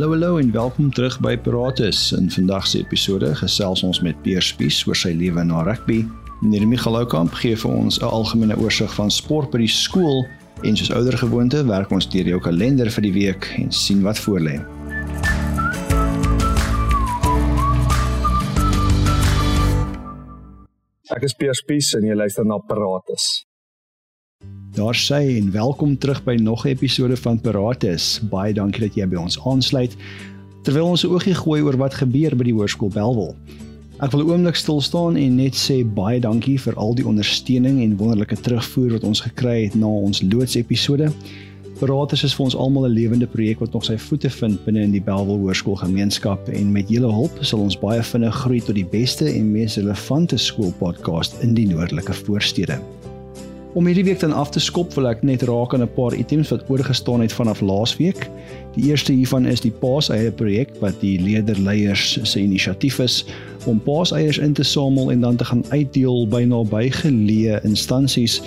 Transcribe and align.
Hallo 0.00 0.12
hallo 0.12 0.38
en 0.38 0.52
welkom 0.52 0.92
terug 0.92 1.20
by 1.20 1.34
Paratus. 1.38 2.12
In 2.16 2.30
vandag 2.30 2.66
se 2.66 2.78
episode 2.78 3.34
gesels 3.36 3.82
ons 3.84 3.98
met 4.00 4.16
Peer 4.24 4.40
Spies 4.40 4.78
oor 4.88 4.96
sy 4.96 5.10
lewe 5.12 5.42
na 5.44 5.60
rugby. 5.60 5.98
Meneer 6.40 6.64
Michael 6.64 7.02
Oukamp 7.02 7.34
gee 7.36 7.52
vir 7.52 7.68
ons 7.70 7.98
'n 8.00 8.08
algemene 8.08 8.56
oorsig 8.56 8.94
van 8.94 9.10
sport 9.10 9.50
by 9.50 9.58
die 9.58 9.68
skool 9.68 10.24
en 10.64 10.76
soos 10.76 10.88
ouer 10.90 11.18
gewoonte 11.20 11.60
werk 11.66 11.92
ons 11.92 12.08
deur 12.08 12.24
jou 12.24 12.40
kalender 12.40 12.90
vir 12.90 13.02
die 13.02 13.12
week 13.12 13.52
en 13.58 13.72
sien 13.72 14.00
wat 14.02 14.16
voorlê. 14.18 14.56
Ek 21.12 21.22
is 21.22 21.34
Peer 21.34 21.54
Spies 21.54 21.92
en 21.92 22.08
jy 22.08 22.14
luister 22.14 22.46
na 22.46 22.56
Paratus. 22.56 23.49
Daar 24.70 24.94
sê 24.94 25.36
en 25.36 25.50
welkom 25.50 25.98
terug 25.98 26.24
by 26.24 26.34
nog 26.34 26.64
'n 26.64 26.68
episode 26.68 27.16
van 27.16 27.40
Paratus. 27.40 28.20
Baie 28.30 28.52
dankie 28.54 28.80
dat 28.80 28.94
jy 28.94 29.08
by 29.08 29.16
ons 29.16 29.40
aansluit. 29.44 29.96
Terwyl 30.62 30.86
ons 30.86 31.04
'n 31.04 31.08
oogie 31.08 31.34
gooi 31.34 31.62
oor 31.62 31.76
wat 31.76 31.94
gebeur 31.94 32.36
by 32.36 32.44
die 32.44 32.52
Hoërskool 32.52 32.88
Belwel. 32.88 33.34
Ek 33.98 34.10
wil 34.10 34.20
'n 34.20 34.30
oomblik 34.30 34.54
stil 34.54 34.80
staan 34.80 35.16
en 35.16 35.34
net 35.34 35.54
sê 35.54 35.94
baie 35.94 36.20
dankie 36.20 36.60
vir 36.60 36.74
al 36.74 36.94
die 36.94 37.06
ondersteuning 37.06 37.82
en 37.82 37.96
wonderlike 37.96 38.40
terugvoer 38.40 38.90
wat 38.90 39.04
ons 39.04 39.20
gekry 39.20 39.64
het 39.64 39.74
na 39.74 39.86
ons 39.86 40.22
loods 40.22 40.54
episode. 40.54 41.12
Paratus 41.78 42.22
is 42.24 42.34
vir 42.34 42.44
ons 42.44 42.56
almal 42.56 42.86
'n 42.86 42.92
lewende 42.92 43.26
projek 43.26 43.58
wat 43.58 43.72
nog 43.72 43.84
sy 43.84 43.96
voete 43.96 44.30
vind 44.30 44.64
binne 44.64 44.82
in 44.82 44.92
die 44.92 45.02
Belwel 45.02 45.38
Hoërskool 45.38 45.76
gemeenskap 45.76 46.48
en 46.48 46.72
met 46.72 46.88
julle 46.88 47.12
hulp 47.12 47.38
sal 47.40 47.60
ons 47.60 47.78
baie 47.78 48.02
vinnig 48.02 48.34
groei 48.34 48.60
tot 48.60 48.74
die 48.74 48.86
beste 48.86 49.34
en 49.34 49.52
mees 49.52 49.76
relevante 49.76 50.36
skoolpodcast 50.36 51.42
in 51.42 51.54
die 51.54 51.66
noordelike 51.66 52.12
voorstede. 52.12 52.78
Om 53.70 53.86
hierdie 53.86 54.04
week 54.04 54.18
dan 54.18 54.32
af 54.32 54.48
te 54.50 54.58
skop, 54.58 54.90
wil 54.98 55.06
ek 55.06 55.20
net 55.22 55.44
raak 55.46 55.74
aan 55.74 55.84
'n 55.86 55.94
paar 55.94 56.14
items 56.18 56.48
wat 56.50 56.64
oorgestaan 56.66 57.20
het 57.22 57.32
vanaf 57.32 57.60
laasweek. 57.60 58.26
Die 58.74 58.90
eerste 58.90 59.12
hiervan 59.12 59.46
is 59.46 59.60
die 59.60 59.70
Paaseie 59.70 60.32
projek 60.32 60.74
wat 60.80 60.98
die 61.00 61.20
leerderleiers 61.22 62.18
se 62.22 62.40
inisiatief 62.40 62.98
is 62.98 63.24
om 63.66 63.78
paaseiers 63.78 64.38
in 64.38 64.52
te 64.52 64.62
samel 64.62 65.10
en 65.10 65.20
dan 65.20 65.36
te 65.36 65.44
gaan 65.44 65.64
uitdeel 65.68 66.26
by 66.28 66.42
nabygeleë 66.42 67.62
instansies 67.62 68.42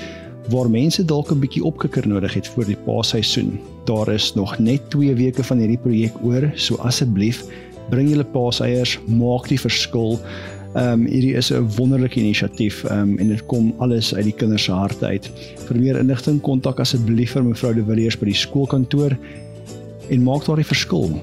waar 0.49 0.69
mense 0.69 1.05
dalk 1.05 1.31
'n 1.31 1.39
bietjie 1.39 1.63
opkikker 1.63 2.07
nodig 2.07 2.33
het 2.33 2.47
vir 2.47 2.65
die 2.65 2.81
paasseisoen. 2.85 3.59
Daar 3.85 4.13
is 4.13 4.35
nog 4.35 4.59
net 4.59 4.89
2 4.89 5.15
weke 5.15 5.43
van 5.43 5.57
hierdie 5.57 5.79
projek 5.79 6.13
oor, 6.23 6.51
so 6.55 6.75
asseblief 6.75 7.47
bring 7.89 8.09
julle 8.09 8.23
paaseiers, 8.23 8.99
maak 9.07 9.47
die 9.47 9.59
verskil. 9.59 10.19
Ehm 10.73 11.01
um, 11.01 11.05
hierdie 11.05 11.35
is 11.37 11.51
'n 11.51 11.69
wonderlike 11.75 12.19
inisiatief 12.19 12.83
ehm 12.83 12.99
um, 12.99 13.17
en 13.17 13.27
dit 13.27 13.45
kom 13.45 13.73
alles 13.77 14.15
uit 14.15 14.23
die 14.23 14.33
kinders 14.33 14.63
se 14.63 14.71
harte 14.71 15.05
uit. 15.05 15.31
Vir 15.67 15.79
meer 15.79 15.99
inligting 15.99 16.41
kontak 16.41 16.79
asseblief 16.79 17.31
vir 17.31 17.43
mevrou 17.43 17.73
De 17.73 17.83
Villiers 17.85 18.17
by 18.17 18.25
die 18.25 18.41
skoolkantoor 18.41 19.17
en 20.09 20.23
maak 20.23 20.45
daardie 20.45 20.65
verskil. 20.65 21.21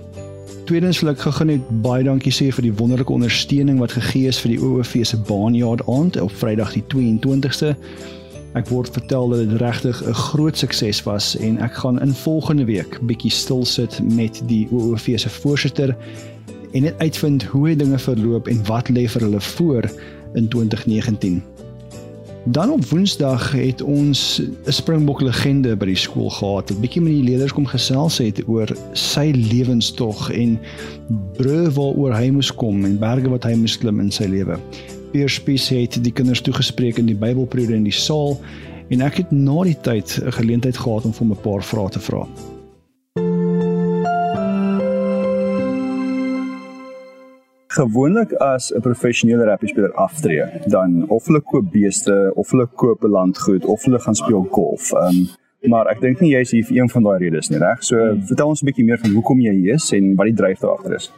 Tweedens 0.65 1.01
wil 1.01 1.11
ek 1.11 1.19
gou 1.19 1.45
net 1.45 1.61
baie 1.83 2.05
dankie 2.05 2.33
sê 2.33 2.53
vir 2.55 2.62
die 2.62 2.77
wonderlike 2.78 3.12
ondersteuning 3.12 3.78
wat 3.78 3.93
gegee 3.93 4.28
is 4.28 4.39
vir 4.39 4.53
die 4.55 4.61
OOV 4.62 5.05
se 5.05 5.17
baanjaar 5.17 5.83
aand 5.87 6.21
op 6.21 6.31
Vrydag 6.31 6.73
die 6.73 6.84
22ste. 6.95 7.75
Ek 8.55 8.69
word 8.69 8.93
vertel 8.95 9.28
dat 9.34 9.48
dit 9.48 9.61
regtig 9.61 10.03
'n 10.06 10.15
groot 10.15 10.56
sukses 10.59 11.03
was 11.03 11.37
en 11.37 11.59
ek 11.59 11.75
gaan 11.75 12.01
in 12.01 12.15
volgende 12.15 12.65
week 12.65 12.98
bietjie 13.03 13.31
stil 13.31 13.65
sit 13.65 13.98
met 14.15 14.43
die 14.47 14.69
OOV 14.71 15.19
se 15.19 15.28
voorsitter 15.28 15.97
en 16.73 16.83
net 16.83 16.99
uitvind 16.99 17.45
hoe 17.45 17.69
hy 17.69 17.77
dinge 17.77 17.99
verloop 17.99 18.49
en 18.49 18.65
wat 18.67 18.89
lê 18.89 19.07
vir 19.09 19.27
hulle 19.27 19.41
voor 19.41 19.91
in 20.35 20.49
2019. 20.49 21.43
Dan 22.45 22.71
op 22.71 22.85
Woensdag 22.89 23.53
het 23.53 23.83
ons 23.83 24.41
'n 24.41 24.73
Springbok 24.73 25.21
legende 25.21 25.77
by 25.77 25.87
die 25.87 25.97
skool 25.97 26.31
gehad. 26.31 26.71
'n 26.71 26.81
Bietjie 26.81 27.03
met 27.03 27.12
die 27.12 27.22
leerders 27.22 27.53
kom 27.53 27.67
gesels 27.67 28.19
het 28.19 28.49
oor 28.49 28.77
sy 28.93 29.33
lewenstog 29.34 30.31
en 30.33 30.59
bru 31.37 31.71
waaroor 31.71 32.15
hy 32.15 32.31
moes 32.31 32.55
kom 32.55 32.84
en 32.84 32.99
berge 32.99 33.28
wat 33.28 33.44
hy 33.44 33.55
moes 33.55 33.78
klim 33.78 34.00
in 34.00 34.11
sy 34.11 34.25
lewe. 34.25 34.59
Peer 35.12 35.28
Spies 35.28 35.69
het 35.69 36.03
die 36.03 36.12
kinders 36.12 36.41
toegespreek 36.41 36.99
in 36.99 37.06
die 37.06 37.15
Bybelperiode 37.15 37.75
in 37.75 37.84
die 37.84 37.93
saal 37.93 38.41
en 38.89 39.00
ek 39.00 39.15
het 39.15 39.31
na 39.31 39.62
die 39.62 39.81
tyd 39.83 40.21
'n 40.25 40.33
geleentheid 40.33 40.77
gehad 40.77 41.05
om 41.05 41.12
vir 41.12 41.27
'n 41.27 41.43
paar 41.43 41.62
vrae 41.62 41.91
te 41.91 42.00
vra. 42.00 42.27
Gewoonlik 47.81 48.33
as 48.33 48.71
'n 48.75 48.81
professionele 48.81 49.45
rugby 49.45 49.67
speler 49.67 49.93
aftree, 50.07 50.45
dan 50.67 51.05
of 51.09 51.27
hulle 51.27 51.41
koop 51.41 51.67
beeste 51.73 52.33
of 52.35 52.51
hulle 52.51 52.67
koop 52.67 53.03
landgoed 53.03 53.65
of 53.65 53.85
hulle 53.85 53.99
gaan 53.99 54.15
speel 54.15 54.45
golf. 54.51 54.93
Um, 54.93 55.29
maar 55.73 55.87
ek 55.93 56.01
dink 56.01 56.21
nie 56.21 56.33
jy 56.33 56.41
is 56.41 56.53
hier 56.57 56.65
vir 56.65 56.77
een 56.77 56.89
van 56.89 57.03
daai 57.03 57.19
redes 57.19 57.51
nie, 57.51 57.59
reg? 57.59 57.83
So 57.85 57.97
hmm. 57.97 58.23
vertel 58.27 58.49
ons 58.49 58.63
'n 58.63 58.67
bietjie 58.67 58.85
meer 58.85 58.99
van 58.99 59.11
hoekom 59.11 59.41
jy 59.41 59.53
hier 59.53 59.75
is 59.75 59.93
en 59.93 60.15
wat 60.17 60.27
die 60.27 60.39
dryf 60.41 60.61
daar 60.61 60.77
agter 60.77 60.95
is. 60.95 61.11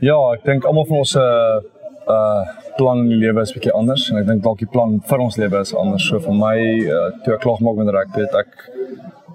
Ja, 0.00 0.16
ek 0.34 0.44
dink 0.44 0.64
almal 0.64 0.86
van 0.86 0.98
ons 0.98 1.14
'n 1.16 1.20
uh, 1.20 1.60
uh 2.08 2.44
plan 2.76 2.98
in 2.98 3.08
die 3.08 3.22
lewe 3.24 3.40
is 3.40 3.52
bietjie 3.52 3.72
anders 3.72 4.10
en 4.10 4.18
ek 4.18 4.26
dink 4.26 4.42
dalk 4.42 4.58
die 4.58 4.68
plan 4.68 5.00
vir 5.00 5.18
ons 5.18 5.36
lewe 5.36 5.60
is 5.60 5.74
anders. 5.74 6.08
So 6.08 6.20
vir 6.20 6.34
my 6.34 6.56
uh, 6.84 7.10
toe 7.24 7.34
ek 7.34 7.40
klaar 7.40 7.56
gemaak 7.56 7.76
met 7.76 7.94
rugby 7.94 8.20
het 8.20 8.34
ek 8.34 8.52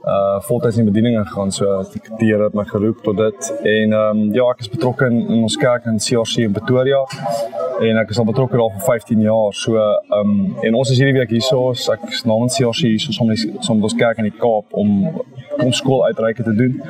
uh 0.04 0.42
voltyds 0.42 0.78
in 0.78 0.86
bediening 0.86 1.28
gegaan. 1.28 1.52
So 1.52 1.86
die 2.18 2.28
Here 2.28 2.44
het 2.44 2.54
my 2.54 2.64
geroep 2.66 3.04
tot 3.04 3.18
dit. 3.18 3.54
En 3.64 3.94
ehm 3.94 4.18
um, 4.18 4.34
ja 4.34 4.48
ek 4.50 4.60
is 4.60 4.70
betrokke 4.70 5.06
in, 5.06 5.28
in 5.28 5.42
ons 5.42 5.58
kerk 5.58 5.86
in 5.86 5.98
CRC 5.98 6.38
in 6.38 6.52
Pretoria. 6.52 7.06
En 7.80 7.98
ek 7.98 8.10
is 8.10 8.18
al 8.18 8.26
betrokke 8.26 8.58
al 8.58 8.72
vir 8.72 8.82
15 8.88 9.22
jaar. 9.22 9.54
So 9.54 9.78
ehm 9.78 10.20
um, 10.20 10.56
en 10.62 10.76
ons 10.76 10.90
is 10.90 10.98
hierdie 10.98 11.20
week 11.20 11.30
hierso 11.30 11.70
ek 11.70 12.08
is 12.10 12.24
namens 12.26 12.58
CRC 12.58 12.90
hierso 12.90 13.26
met 13.26 13.38
saam 13.60 13.78
met 13.78 13.90
ons 13.92 13.98
kerk 14.00 14.18
in 14.18 14.30
die 14.30 14.38
Kaap 14.40 14.74
om 14.74 15.22
kom 15.60 15.72
skool 15.72 16.06
uitreike 16.06 16.44
te 16.44 16.56
doen. 16.56 16.82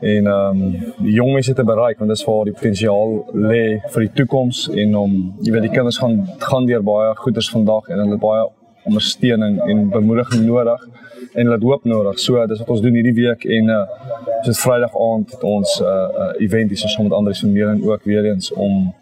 En 0.00 0.26
ehm 0.26 0.62
um, 0.62 0.94
die 1.04 1.12
jong 1.18 1.32
mense 1.32 1.54
te 1.54 1.64
bereik 1.64 1.98
want 1.98 2.08
dit 2.10 2.18
is 2.18 2.24
waar 2.24 2.44
die 2.48 2.56
potensiaal 2.56 3.12
lê 3.34 3.64
vir 3.84 4.06
die 4.06 4.12
toekoms 4.22 4.70
en 4.72 4.96
om 4.96 5.18
jy 5.44 5.52
weet 5.52 5.68
die 5.68 5.74
kinders 5.76 6.00
gaan 6.00 6.24
gaan 6.38 6.66
deur 6.66 6.82
baie 6.82 7.12
goeders 7.20 7.52
vandag 7.52 7.92
en 7.92 8.00
hulle 8.06 8.20
baie 8.24 8.48
ondersteuning 8.84 9.60
en 9.60 9.88
bemoediging 9.88 10.44
nodig 10.46 10.88
en 11.32 11.42
hulle 11.42 11.54
het 11.54 11.62
hoop 11.62 11.84
nodig. 11.84 12.18
So 12.18 12.46
dis 12.46 12.58
wat 12.58 12.68
ons 12.68 12.80
doen 12.80 12.94
hierdie 12.94 13.14
week 13.14 13.44
en 13.44 13.68
uh 13.68 13.84
soos 14.40 14.60
Vrydag 14.60 14.94
aand 14.96 15.30
het 15.30 15.42
ons 15.44 15.80
'n 15.80 15.84
uh, 15.84 16.08
uh, 16.22 16.44
event 16.44 16.70
hier 16.70 16.78
saam 16.78 17.04
met 17.04 17.12
Andrius 17.12 17.40
van 17.40 17.52
Meering 17.52 17.84
ook 17.84 18.04
weer 18.04 18.24
eens 18.24 18.52
om 18.52 18.94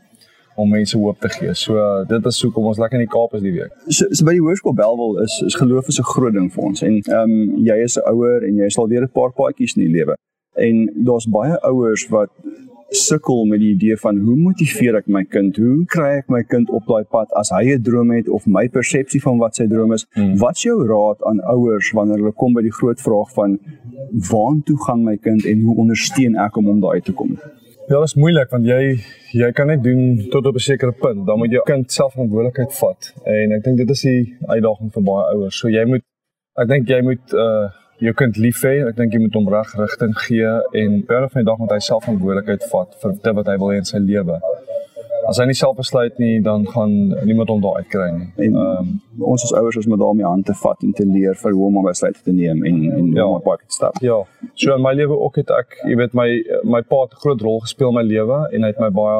om 0.56 0.68
mense 0.68 0.98
hoop 0.98 1.20
te 1.20 1.28
gee. 1.28 1.54
So 1.54 1.76
uh, 1.76 2.06
dit 2.08 2.24
is 2.26 2.42
hoekom 2.42 2.64
ons 2.64 2.78
lekker 2.78 2.98
in 2.98 3.04
die 3.06 3.12
Kaap 3.14 3.34
is 3.34 3.42
die 3.44 3.52
week. 3.52 3.74
So, 3.86 4.06
so 4.10 4.26
by 4.26 4.34
die 4.34 4.42
Hoërskool 4.42 4.74
Belwel 4.74 5.20
is 5.22 5.42
is 5.46 5.54
geloof 5.54 5.88
is 5.88 5.98
'n 5.98 6.08
groot 6.14 6.34
ding 6.34 6.48
vir 6.52 6.64
ons 6.64 6.82
en 6.82 6.94
ehm 7.00 7.30
um, 7.30 7.66
jy 7.70 7.76
is 7.84 7.96
'n 7.98 8.08
ouer 8.12 8.42
en 8.48 8.56
jy 8.56 8.68
sal 8.68 8.88
weer 8.88 9.02
'n 9.02 9.14
paar 9.20 9.32
paadjies 9.32 9.76
in 9.76 9.82
die 9.86 9.94
lewe. 9.98 10.16
En 10.54 10.90
daar's 10.94 11.26
baie 11.26 11.60
ouers 11.60 12.08
wat 12.08 12.30
sukkel 12.88 13.44
met 13.44 13.60
die 13.60 13.74
idee 13.74 13.96
van 13.96 14.18
hoe 14.18 14.36
motiveer 14.36 14.96
ek 15.00 15.08
my 15.12 15.24
kind? 15.24 15.56
Hoe 15.56 15.84
kry 15.92 16.18
ek 16.18 16.30
my 16.32 16.42
kind 16.42 16.70
op 16.70 16.86
daai 16.88 17.04
pad 17.04 17.32
as 17.36 17.50
hy 17.52 17.74
'n 17.74 17.82
droom 17.82 18.10
het 18.16 18.28
of 18.28 18.46
my 18.46 18.68
persepsie 18.68 19.20
van 19.20 19.38
wat 19.38 19.56
sy 19.56 19.66
droom 19.66 19.92
is? 19.92 20.06
Hmm. 20.14 20.36
Wat's 20.38 20.62
jou 20.62 20.86
raad 20.86 21.22
aan 21.22 21.40
ouers 21.40 21.92
wanneer 21.92 22.18
hulle 22.18 22.32
kom 22.32 22.52
by 22.52 22.62
die 22.62 22.72
groot 22.72 23.00
vraag 23.00 23.32
van 23.34 23.58
waartoe 24.30 24.78
gaan 24.86 25.04
my 25.04 25.16
kind 25.16 25.44
en 25.44 25.60
hoe 25.60 25.76
ondersteun 25.76 26.36
ek 26.36 26.54
hom 26.54 26.68
om 26.68 26.80
daai 26.80 27.00
te 27.00 27.12
kom? 27.12 27.36
Ja, 27.88 27.96
dit 28.00 28.08
is 28.08 28.14
moeilik 28.14 28.50
want 28.50 28.66
jy 28.66 29.00
jy 29.32 29.52
kan 29.52 29.66
net 29.66 29.82
doen 29.82 30.28
tot 30.30 30.46
op 30.46 30.54
'n 30.54 30.58
sekere 30.58 30.92
punt. 30.92 31.26
Dan 31.26 31.38
moet 31.38 31.50
jou 31.50 31.62
kind 31.64 31.92
self 31.92 32.12
verantwoordelikheid 32.12 32.72
vat. 32.74 33.14
En 33.24 33.52
ek 33.52 33.64
dink 33.64 33.76
dit 33.76 33.90
is 33.90 34.02
die 34.02 34.36
uitdaging 34.46 34.92
vir 34.92 35.02
baie 35.02 35.24
ouers. 35.34 35.58
So 35.58 35.68
jy 35.68 35.84
moet 35.84 36.02
ek 36.56 36.68
dink 36.68 36.88
jy 36.88 37.00
moet 37.02 37.32
uh 37.32 37.68
jou 38.04 38.14
kind 38.14 38.36
lief 38.36 38.62
hê. 38.66 38.78
Ek 38.88 38.96
dink 38.98 39.14
jy 39.14 39.22
moet 39.22 39.36
hom 39.38 39.50
reg 39.52 39.74
rigting 39.78 40.14
gee 40.26 40.54
en 40.82 41.02
per 41.08 41.26
van 41.28 41.42
die 41.42 41.48
dag 41.50 41.58
moet 41.62 41.74
hy 41.76 41.82
self 41.82 42.06
verantwoordelikheid 42.06 42.70
vat 42.72 42.96
vir 43.02 43.18
dit 43.18 43.38
wat 43.40 43.50
hy 43.50 43.58
wil 43.58 43.74
hê 43.74 43.82
in 43.82 43.88
sy 43.88 44.00
lewe. 44.02 44.38
As 45.28 45.36
hy 45.36 45.44
nie 45.50 45.56
self 45.58 45.74
besluit 45.76 46.14
nie, 46.16 46.38
dan 46.40 46.62
gaan 46.72 46.92
niemand 47.28 47.50
hom 47.52 47.60
daar 47.60 47.82
uitkry 47.82 48.06
nie. 48.14 48.28
En 48.46 48.54
um, 48.62 48.92
ons 49.28 49.42
as 49.44 49.52
ouers 49.58 49.76
is 49.76 49.88
met 49.90 50.00
daarmee 50.00 50.24
aan 50.24 50.44
te 50.46 50.54
vat 50.56 50.86
en 50.86 50.94
te 50.96 51.04
leer 51.04 51.36
vir 51.36 51.52
hoe 51.52 51.66
om 51.68 51.82
besluite 51.84 52.22
te 52.24 52.32
neem 52.32 52.62
en 52.64 52.78
en 52.96 53.10
ja, 53.12 53.26
om 53.26 53.36
op 53.36 53.44
pad 53.44 53.66
te 53.66 53.76
stap. 53.76 53.98
Ja. 54.04 54.22
So 54.54 54.72
in 54.76 54.84
my 54.84 54.94
lewe 54.96 55.18
ook 55.18 55.36
het 55.42 55.52
ek, 55.52 55.76
jy 55.90 55.98
weet 56.00 56.16
my 56.16 56.28
my 56.64 56.80
pa 56.80 57.02
het 57.02 57.18
'n 57.18 57.22
groot 57.26 57.44
rol 57.44 57.60
gespeel 57.66 57.92
in 57.92 57.98
my 57.98 58.06
lewe 58.06 58.38
en 58.52 58.62
hy 58.62 58.72
het 58.72 58.80
my 58.80 58.90
baie 59.02 59.18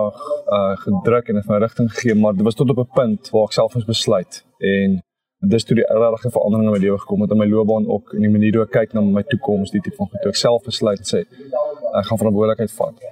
uh 0.56 0.76
gedruk 0.86 1.28
en 1.28 1.42
het 1.42 1.48
my 1.48 1.58
rigting 1.66 1.92
gegee, 1.92 2.14
maar 2.14 2.32
dit 2.32 2.46
was 2.46 2.54
tot 2.54 2.70
op 2.70 2.78
'n 2.78 2.94
punt 2.94 3.30
waar 3.32 3.44
ek 3.50 3.52
self 3.52 3.74
moes 3.74 3.84
besluit 3.84 4.44
en 4.58 5.02
dis 5.40 5.64
toe 5.64 5.76
die 5.78 5.86
regte 5.86 6.30
verandering 6.30 6.66
in 6.66 6.74
my 6.74 6.80
lewe 6.82 6.98
gekom 6.98 7.22
het 7.22 7.30
in 7.30 7.38
my 7.38 7.46
loopbaan 7.46 7.86
ook 7.86 8.12
in 8.14 8.26
die 8.26 8.30
manier 8.30 8.56
hoe 8.58 8.64
ek 8.64 8.72
kyk 8.74 8.96
na 8.96 9.04
my 9.06 9.22
toekoms 9.22 9.70
die 9.70 9.80
tipe 9.80 9.96
van 9.96 10.10
goed. 10.10 10.26
Ek 10.26 10.36
self 10.38 10.64
besluit 10.66 11.04
sê 11.06 11.22
ek 11.22 12.08
gaan 12.08 12.18
verantwoordelikheid 12.18 12.74
vat. 12.74 13.06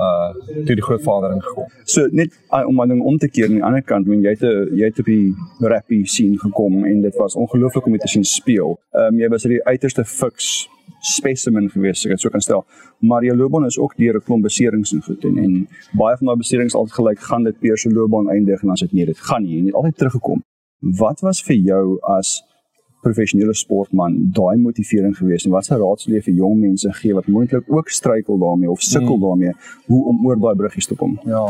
Uh 0.00 0.32
toe 0.64 0.74
die 0.78 0.86
groot 0.86 1.04
verandering 1.04 1.42
gekom. 1.44 1.68
So 1.84 2.08
net 2.16 2.32
uh, 2.48 2.64
om 2.66 2.80
aan 2.80 2.94
ding 2.94 3.04
om 3.04 3.18
te 3.20 3.28
keer 3.28 3.50
aan 3.50 3.58
die 3.58 3.66
ander 3.68 3.84
kant 3.84 4.08
wanneer 4.08 4.30
jy 4.30 4.36
het 4.38 4.74
jy 4.80 4.88
het 4.88 5.02
op 5.04 5.12
die 5.12 5.68
rappie 5.74 6.02
scene 6.08 6.40
gekom 6.40 6.84
en 6.88 7.04
dit 7.04 7.20
was 7.20 7.36
ongelooflik 7.36 7.86
om 7.86 7.98
dit 7.98 8.06
te 8.08 8.12
sien 8.16 8.24
speel. 8.24 8.78
Um, 8.96 9.20
jy 9.20 9.28
was 9.28 9.44
die 9.44 9.60
uiterste 9.68 10.06
fiks 10.08 10.68
specimen 11.04 11.68
gewees 11.72 12.06
ek 12.08 12.16
het 12.16 12.24
so 12.24 12.32
kan 12.32 12.40
stel. 12.44 12.64
Maar 13.04 13.28
jou 13.28 13.36
loopbaan 13.36 13.68
is 13.68 13.78
ook 13.78 13.98
deur 14.00 14.16
'n 14.16 14.24
klomp 14.24 14.48
beserings 14.48 14.92
en 14.96 15.02
goed 15.02 15.24
en, 15.24 15.36
en 15.38 15.68
baie 15.92 16.16
van 16.16 16.26
daai 16.26 16.40
beserings 16.40 16.74
altyd 16.74 16.96
gelyk 17.00 17.20
gaan 17.20 17.44
dit 17.44 17.60
peer 17.60 17.76
se 17.76 17.92
loopbaan 17.92 18.30
eindig 18.30 18.62
en 18.62 18.70
as 18.70 18.80
dit 18.80 18.92
nie 18.92 19.06
dit 19.06 19.20
gaan 19.28 19.42
nie 19.42 19.58
en 19.58 19.64
jy 19.64 19.66
het 19.66 19.74
altyd 19.74 19.96
teruggekom 19.96 20.40
Wat 20.80 21.20
was 21.20 21.42
vir 21.44 21.56
jou 21.56 21.98
as 22.08 22.40
professionele 23.04 23.54
sportman 23.54 24.16
daai 24.36 24.56
motivering 24.60 25.16
gewees 25.16 25.44
en 25.44 25.54
wat 25.54 25.64
se 25.64 25.76
raad 25.76 26.00
sou 26.00 26.12
jy 26.12 26.20
vir 26.24 26.34
jong 26.42 26.58
mense 26.60 26.90
gee 27.00 27.16
wat 27.16 27.28
moontlik 27.32 27.68
ook 27.68 27.88
struikel 27.88 28.38
daarmee 28.40 28.70
of 28.70 28.82
sukkel 28.84 29.16
hmm. 29.16 29.24
daarmee 29.24 29.52
hoe 29.86 30.00
om 30.08 30.26
oor 30.26 30.40
daai 30.40 30.56
bruggies 30.56 30.88
te 30.88 30.96
kom? 31.00 31.16
Ja. 31.24 31.46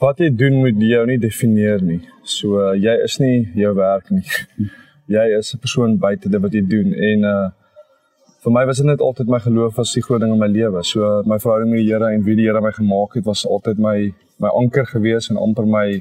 Wat 0.00 0.22
jy 0.22 0.30
doen 0.34 0.60
moet 0.62 0.78
jou 0.80 1.02
nie 1.06 1.18
definieer 1.20 1.82
nie. 1.84 2.00
So 2.22 2.60
uh, 2.62 2.74
jy 2.78 2.94
is 3.04 3.18
nie 3.20 3.50
jou 3.58 3.74
werk 3.76 4.12
nie. 4.14 4.24
jy 5.16 5.24
is 5.38 5.54
'n 5.54 5.58
persoon 5.58 5.98
buite 5.98 6.28
dit 6.30 6.40
wat 6.40 6.54
jy 6.54 6.62
doen 6.66 6.94
en 6.94 7.26
uh 7.34 7.48
vir 8.40 8.52
my 8.52 8.64
was 8.64 8.78
dit 8.80 8.86
net 8.86 9.02
altyd 9.04 9.28
my 9.28 9.38
geloof 9.38 9.74
was 9.76 9.90
die 9.92 10.02
groot 10.02 10.22
ding 10.22 10.32
in 10.32 10.38
my 10.40 10.48
lewe. 10.48 10.80
So 10.82 11.02
uh, 11.04 11.26
my 11.28 11.36
verhouding 11.38 11.70
met 11.70 11.82
die 11.82 11.90
Here 11.90 12.08
en 12.14 12.22
wie 12.24 12.36
die 12.38 12.46
Here 12.46 12.60
my 12.60 12.72
gemaak 12.72 13.14
het 13.18 13.26
was 13.26 13.46
altyd 13.46 13.78
my 13.78 14.14
my 14.40 14.48
anker 14.56 14.86
gewees 14.86 15.28
en 15.30 15.36
amper 15.36 15.66
my 15.66 16.00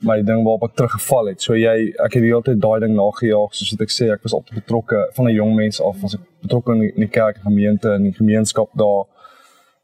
my 0.00 0.22
ding 0.22 0.44
waarop 0.44 0.68
ek 0.68 0.74
teruggeval 0.78 1.26
het. 1.32 1.42
So 1.42 1.56
jy 1.58 1.92
ek 1.98 2.14
het 2.14 2.22
die 2.22 2.30
hele 2.30 2.44
tyd 2.46 2.60
daai 2.62 2.80
ding 2.84 2.94
nagejaag 2.94 3.54
soos 3.54 3.72
wat 3.74 3.84
ek 3.86 3.94
sê 3.94 4.10
ek 4.14 4.22
was 4.22 4.34
altyd 4.36 4.60
betrokke 4.60 5.04
van 5.16 5.26
'n 5.26 5.34
jong 5.34 5.54
mens 5.56 5.80
af 5.82 6.00
was 6.02 6.14
ek 6.14 6.24
betrokke 6.42 6.72
in 6.72 6.80
die, 6.80 6.92
in 6.94 7.06
die 7.06 7.14
kerk 7.18 7.36
en 7.36 7.50
gemeente 7.50 7.90
en 7.92 8.02
die 8.02 8.14
gemeenskap 8.14 8.70
daar. 8.74 9.04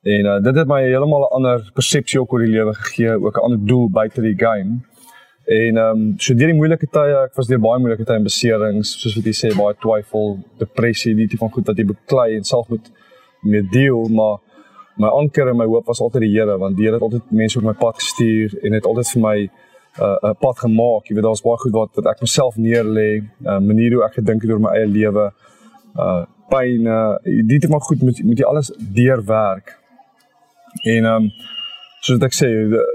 En 0.04 0.26
uh, 0.26 0.40
dit 0.42 0.56
het 0.56 0.68
my 0.68 0.82
heeltemal 0.82 1.26
'n 1.26 1.34
ander 1.38 1.70
persepsie 1.74 2.20
ook 2.20 2.32
oor 2.32 2.44
die 2.46 2.54
lewe 2.54 2.74
gegee, 2.74 3.18
ook 3.18 3.36
'n 3.36 3.44
ander 3.46 3.66
doel 3.66 3.90
buite 3.90 4.20
die 4.20 4.38
game. 4.38 4.80
En 5.44 5.76
ehm 5.76 5.90
um, 5.90 6.14
so 6.16 6.34
deur 6.34 6.46
die 6.46 6.56
moeilike 6.56 6.86
tye, 6.86 7.16
ek 7.24 7.34
was 7.36 7.46
deur 7.46 7.60
baie 7.60 7.80
moeilike 7.80 8.04
tye 8.04 8.16
en 8.16 8.22
beserings, 8.22 8.94
soos 9.00 9.16
wat 9.16 9.24
jy 9.24 9.34
sê, 9.36 9.50
baie 9.56 9.74
twyfel, 9.80 10.38
depressie, 10.58 11.14
die 11.14 11.26
tipe 11.26 11.42
van 11.42 11.52
goed 11.52 11.66
wat 11.66 11.76
jy 11.76 11.84
beklei 11.84 12.36
en 12.36 12.44
self 12.44 12.68
moet 12.68 12.86
mee 13.42 13.62
deel, 13.62 14.08
maar 14.08 14.38
my 14.96 15.08
anker 15.08 15.48
en 15.50 15.56
my 15.56 15.66
hoop 15.66 15.86
was 15.86 16.00
altyd 16.00 16.22
die 16.22 16.32
Here, 16.32 16.56
want 16.58 16.76
die 16.76 16.86
Here 16.86 16.96
het 16.96 17.02
altyd 17.02 17.30
mense 17.30 17.58
op 17.58 17.64
my 17.64 17.74
pad 17.76 18.00
gestuur 18.00 18.56
en 18.62 18.72
het 18.72 18.86
altyd 18.86 19.10
vir 19.10 19.22
my 19.22 19.36
'n 19.98 20.26
uh, 20.26 20.34
pad 20.40 20.58
gemaak. 20.58 21.06
Jy 21.06 21.14
weet 21.14 21.24
daar's 21.24 21.42
baie 21.42 21.58
goed 21.62 21.72
wat 21.72 21.90
wat 21.94 22.06
ek 22.06 22.20
myself 22.20 22.56
neer 22.56 22.84
lê, 22.84 23.10
'n 23.22 23.28
uh, 23.46 23.58
manier 23.58 23.94
hoe 23.94 24.04
ek 24.04 24.14
gedink 24.20 24.42
het 24.42 24.50
oor 24.50 24.60
my 24.60 24.72
eie 24.74 24.86
lewe. 24.86 25.32
Uh 25.96 26.24
pyn, 26.48 26.86
uh, 26.86 27.16
dit 27.24 27.62
is 27.62 27.70
maar 27.70 27.80
goed 27.80 28.02
met 28.02 28.24
met 28.24 28.38
jy 28.38 28.44
alles 28.44 28.72
deurwerk. 28.78 29.78
En 30.82 31.04
ehm 31.04 31.22
um, 31.22 31.30
soos 32.00 32.20
ek 32.20 32.34
sê, 32.36 32.48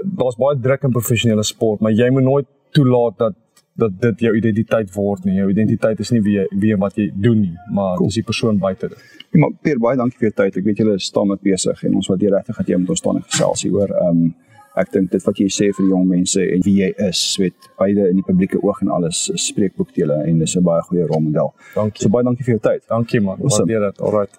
daar's 0.04 0.36
baie 0.36 0.60
druk 0.60 0.82
in 0.82 0.92
professionele 0.94 1.42
sport, 1.42 1.80
maar 1.80 1.92
jy 1.92 2.10
moet 2.10 2.22
nooit 2.22 2.46
toelaat 2.70 3.18
dat 3.18 3.34
dat 3.80 4.00
dit 4.00 4.20
jou 4.26 4.36
identiteit 4.36 4.92
word 4.94 5.24
nie. 5.24 5.38
Jou 5.38 5.48
identiteit 5.50 6.00
is 6.00 6.10
nie 6.10 6.20
wie 6.20 6.36
jy 6.36 6.46
wie 6.62 6.76
wat 6.76 6.98
jy 7.00 7.08
doen 7.14 7.40
nie, 7.40 7.56
maar 7.72 7.96
cool. 7.96 8.10
dis 8.10 8.20
die 8.20 8.26
persoon 8.26 8.58
buite 8.58 8.88
dit. 8.88 9.02
Ja, 9.30 9.40
maar 9.40 9.56
Pier, 9.62 9.78
baie 9.78 9.96
dankie 9.96 10.18
vir 10.18 10.28
jou 10.28 10.36
tyd. 10.42 10.60
Ek 10.60 10.64
weet 10.64 10.82
julle 10.82 10.98
staan 11.00 11.30
met 11.32 11.42
besig 11.42 11.82
en 11.88 11.98
ons 12.00 12.12
jy 12.12 12.30
regtig 12.34 12.60
het 12.60 12.68
jy 12.68 12.78
met 12.82 12.90
ons 12.90 12.98
staan 12.98 13.20
en 13.20 13.26
gesels 13.26 13.66
hier 13.66 13.74
oor 13.80 13.96
ehm 13.96 14.24
um, 14.24 14.30
ek 14.76 14.92
dink 14.92 15.10
dit 15.10 15.24
wat 15.26 15.38
jy 15.38 15.48
sê 15.50 15.70
vir 15.74 15.84
die 15.84 15.90
jong 15.90 16.06
mense 16.08 16.42
en 16.42 16.62
wie 16.64 16.76
jy 16.82 16.90
is, 17.08 17.22
weet 17.40 17.70
beide 17.78 18.08
in 18.10 18.20
die 18.20 18.26
publieke 18.26 18.60
oog 18.62 18.82
en 18.82 18.92
alles 18.94 19.30
spreekboekdele 19.34 20.22
en 20.26 20.38
dis 20.38 20.56
'n 20.56 20.62
baie 20.62 20.82
goeie 20.82 21.06
rolmodel. 21.06 21.52
Dankie. 21.74 22.02
So 22.02 22.08
baie 22.08 22.24
dankie 22.24 22.44
vir 22.44 22.54
jou 22.54 22.60
tyd. 22.60 22.86
Dankie 22.88 23.20
man. 23.20 23.38
Awesome. 23.40 23.66
Waardeer 23.66 23.90
dit. 23.90 24.00
Alright. 24.00 24.38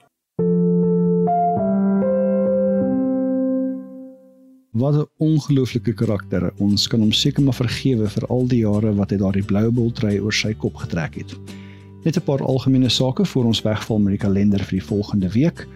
Wat 4.72 4.96
'n 4.96 5.10
ongelooflike 5.18 5.94
karakter. 5.94 6.54
Ons 6.58 6.88
kan 6.88 7.00
hom 7.00 7.12
seker 7.12 7.44
maar 7.44 7.54
vergewe 7.54 8.08
vir 8.08 8.28
al 8.28 8.48
die 8.48 8.62
jare 8.62 8.96
wat 8.96 9.12
hy 9.12 9.18
daardie 9.18 9.44
blou 9.46 9.72
bultrei 9.72 10.20
oor 10.20 10.34
sy 10.34 10.54
kop 10.54 10.76
getrek 10.76 11.16
het. 11.16 11.36
Net 12.04 12.16
'n 12.18 12.24
paar 12.24 12.42
algemene 12.42 12.90
sake 12.90 13.26
voor 13.26 13.46
ons 13.46 13.62
wegval 13.62 14.00
met 14.00 14.12
die 14.12 14.28
kalender 14.28 14.60
vir 14.60 14.80
die 14.80 14.88
volgende 14.88 15.30
week. 15.30 15.68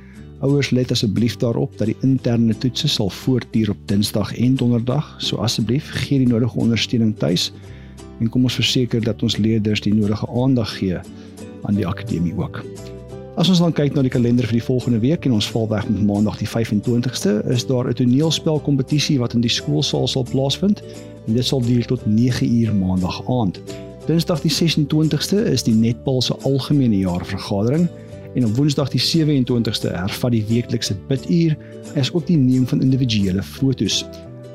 Ouers 0.43 0.69
let 0.69 0.91
asseblief 0.91 1.37
daarop 1.37 1.77
dat 1.77 1.87
die 1.87 1.95
interne 2.01 2.57
toetse 2.57 2.87
sal 2.87 3.09
voortduur 3.09 3.69
op 3.69 3.77
Dinsdag 3.87 4.33
en 4.37 4.55
Donderdag. 4.55 5.15
So 5.17 5.37
asseblief 5.37 5.87
gee 5.89 6.19
die 6.19 6.27
nodige 6.27 6.59
ondersteuning 6.59 7.15
tuis 7.17 7.51
en 8.19 8.29
kom 8.29 8.43
ons 8.43 8.57
verseker 8.59 9.03
dat 9.03 9.23
ons 9.23 9.37
leerders 9.37 9.81
die 9.81 9.93
nodige 9.93 10.27
aandag 10.27 10.77
gee 10.77 10.99
aan 11.63 11.79
die 11.79 11.87
akademie 11.87 12.35
ook. 12.35 12.63
As 13.35 13.49
ons 13.51 13.59
dan 13.59 13.73
kyk 13.75 13.95
na 13.95 14.03
die 14.03 14.11
kalender 14.11 14.47
vir 14.47 14.59
die 14.59 14.67
volgende 14.67 14.99
week 15.03 15.25
en 15.27 15.35
ons 15.35 15.47
val 15.51 15.67
weg 15.71 15.87
met 15.89 16.03
Maandag 16.07 16.37
die 16.39 16.47
25ste, 16.47 17.41
is 17.51 17.65
daar 17.67 17.87
'n 17.87 17.93
toneelspelkompetisie 17.93 19.19
wat 19.19 19.33
in 19.33 19.41
die 19.41 19.51
skoolsaal 19.51 20.07
sal 20.07 20.23
plaasvind 20.23 20.83
en 21.27 21.33
dit 21.33 21.45
sal 21.45 21.61
duur 21.61 21.85
tot 21.85 22.05
9uur 22.05 22.75
Maandag 22.75 23.21
aand. 23.27 23.59
Dinsdag 24.07 24.41
die 24.41 24.51
26ste 24.51 25.47
is 25.51 25.63
die 25.63 25.73
Netball 25.73 26.21
se 26.21 26.35
algemene 26.43 26.97
jaarvergadering 26.97 27.89
en 28.35 28.45
op 28.45 28.55
Woensdag 28.55 28.91
die 28.91 29.01
27ste 29.01 29.91
hervat 29.95 30.35
die 30.35 30.43
weeklikse 30.49 30.95
biduur 31.09 31.55
as 31.95 32.11
ook 32.13 32.27
die 32.27 32.37
neem 32.37 32.67
van 32.67 32.83
individuele 32.83 33.43
fotos. 33.43 34.03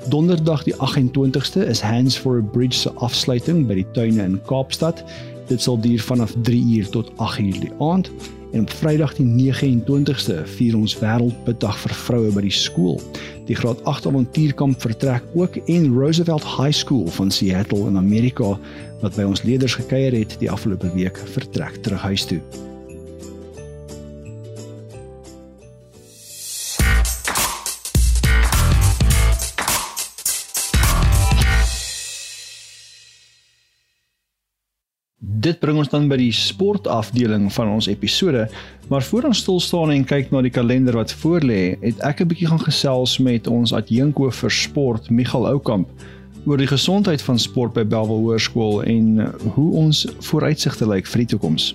Donderdag 0.09 0.65
die 0.65 0.75
28ste 0.75 1.67
is 1.69 1.81
Hands 1.81 2.17
for 2.17 2.39
a 2.39 2.45
Bridge 2.53 2.79
se 2.79 2.93
afsluiting 3.05 3.67
by 3.69 3.81
die 3.81 3.87
tuine 3.97 4.23
in 4.25 4.39
Kaapstad. 4.49 5.05
Dit 5.49 5.65
sal 5.65 5.81
duur 5.81 6.01
vanaf 6.01 6.33
3uur 6.49 6.93
tot 6.93 7.11
8uur 7.17 7.61
die 7.67 7.73
aand. 7.79 8.13
En 8.53 8.65
op 8.65 8.71
Vrydag 8.81 9.15
die 9.15 9.27
29ste 9.27 10.41
vier 10.57 10.77
ons 10.77 10.97
wêreldbiddag 10.99 11.77
vir 11.85 11.95
vroue 12.05 12.33
by 12.35 12.43
die 12.49 12.55
skool. 12.55 12.99
Die 13.47 13.59
graad 13.59 13.85
8 13.91 14.09
avontuurkamp 14.11 14.81
vertrek 14.83 15.27
ook 15.39 15.61
en 15.67 15.93
Roosevelt 15.95 16.49
High 16.57 16.75
School 16.75 17.07
van 17.19 17.31
Seattle 17.31 17.87
in 17.93 18.01
Amerika 18.01 18.57
wat 19.05 19.15
by 19.17 19.29
ons 19.29 19.45
leerders 19.47 19.79
gekuier 19.79 20.19
het 20.19 20.35
die 20.43 20.51
afgelope 20.51 20.91
week 20.97 21.23
vertrek 21.37 21.79
terug 21.85 22.03
huis 22.09 22.27
toe. 22.27 22.43
Dit 35.51 35.59
bring 35.63 35.81
ons 35.81 35.91
dan 35.91 36.07
by 36.11 36.19
die 36.21 36.33
sportafdeling 36.35 37.49
van 37.55 37.75
ons 37.75 37.89
episode. 37.91 38.47
Maar 38.91 39.05
voor 39.07 39.29
ons 39.31 39.43
stil 39.43 39.61
staan 39.63 39.93
en 39.95 40.07
kyk 40.07 40.31
na 40.31 40.43
die 40.47 40.55
kalender 40.55 40.99
wat 40.99 41.15
voorlê, 41.23 41.77
het 41.83 42.01
ek 42.07 42.23
'n 42.23 42.31
bietjie 42.31 42.49
gaan 42.51 42.63
gesels 42.63 43.19
met 43.19 43.47
ons 43.47 43.73
adjunko 43.73 44.31
vir 44.31 44.51
sport, 44.51 45.11
Michael 45.11 45.47
Oukamp, 45.47 45.89
oor 46.47 46.57
die 46.57 46.71
gesondheid 46.71 47.23
van 47.23 47.39
sport 47.39 47.73
by 47.73 47.85
Bellville 47.85 48.25
Hoërskool 48.25 48.83
en 48.83 49.33
hoe 49.55 49.71
ons 49.73 50.07
vooruitsigte 50.21 50.87
lyk 50.89 51.07
vir 51.07 51.19
die 51.19 51.31
toekoms. 51.37 51.75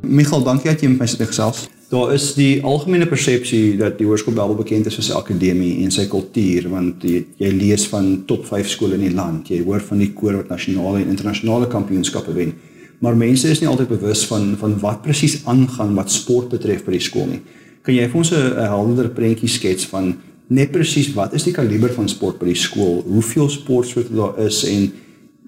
Michael, 0.00 0.44
dankie 0.44 0.70
dat 0.70 0.80
jy 0.80 0.88
met 0.88 0.98
my 0.98 1.26
gesels. 1.26 1.79
Daar 1.90 2.12
is 2.14 2.28
die 2.38 2.60
algemene 2.62 3.06
persepsie 3.10 3.74
dat 3.74 3.96
die 3.98 4.06
hoërskool 4.06 4.36
Babel 4.36 4.54
bekend 4.60 4.86
is 4.86 4.94
vir 4.94 5.04
sy 5.08 5.14
akademie 5.18 5.80
en 5.82 5.90
sy 5.90 6.04
kultuur 6.10 6.68
want 6.70 7.02
jy, 7.02 7.24
jy 7.42 7.50
lees 7.50 7.88
van 7.90 8.12
top 8.30 8.44
5 8.46 8.70
skole 8.70 8.94
in 8.94 9.08
die 9.08 9.16
land. 9.16 9.50
Jy 9.50 9.64
hoor 9.66 9.82
van 9.82 9.98
die 9.98 10.12
koor 10.14 10.38
wat 10.38 10.52
nasionale 10.54 11.02
en 11.02 11.10
internasionale 11.10 11.66
kampioenskappe 11.72 12.36
wen. 12.36 12.54
Maar 13.02 13.18
mense 13.18 13.50
is 13.50 13.58
nie 13.58 13.66
altyd 13.66 13.90
bewus 13.96 14.22
van 14.30 14.54
van 14.62 14.78
wat 14.84 15.02
presies 15.02 15.40
aangaan 15.50 15.98
wat 15.98 16.14
sport 16.14 16.54
betref 16.54 16.86
by 16.86 16.94
die 16.94 17.02
skool 17.08 17.26
nie. 17.32 17.42
Kan 17.82 17.98
jy 17.98 18.06
vir 18.06 18.22
ons 18.22 18.32
'n 18.38 18.70
helder 18.70 19.10
prentjie 19.10 19.50
skets 19.50 19.90
van 19.90 20.14
net 20.46 20.70
presies 20.70 21.10
wat 21.18 21.34
is 21.34 21.42
die 21.42 21.56
kaliber 21.58 21.90
van 21.90 22.08
sport 22.08 22.38
by 22.38 22.54
die 22.54 22.60
skool? 22.68 23.02
Hoeveel 23.02 23.48
sportsoorte 23.50 24.14
daar 24.14 24.38
is 24.46 24.62
en 24.62 24.92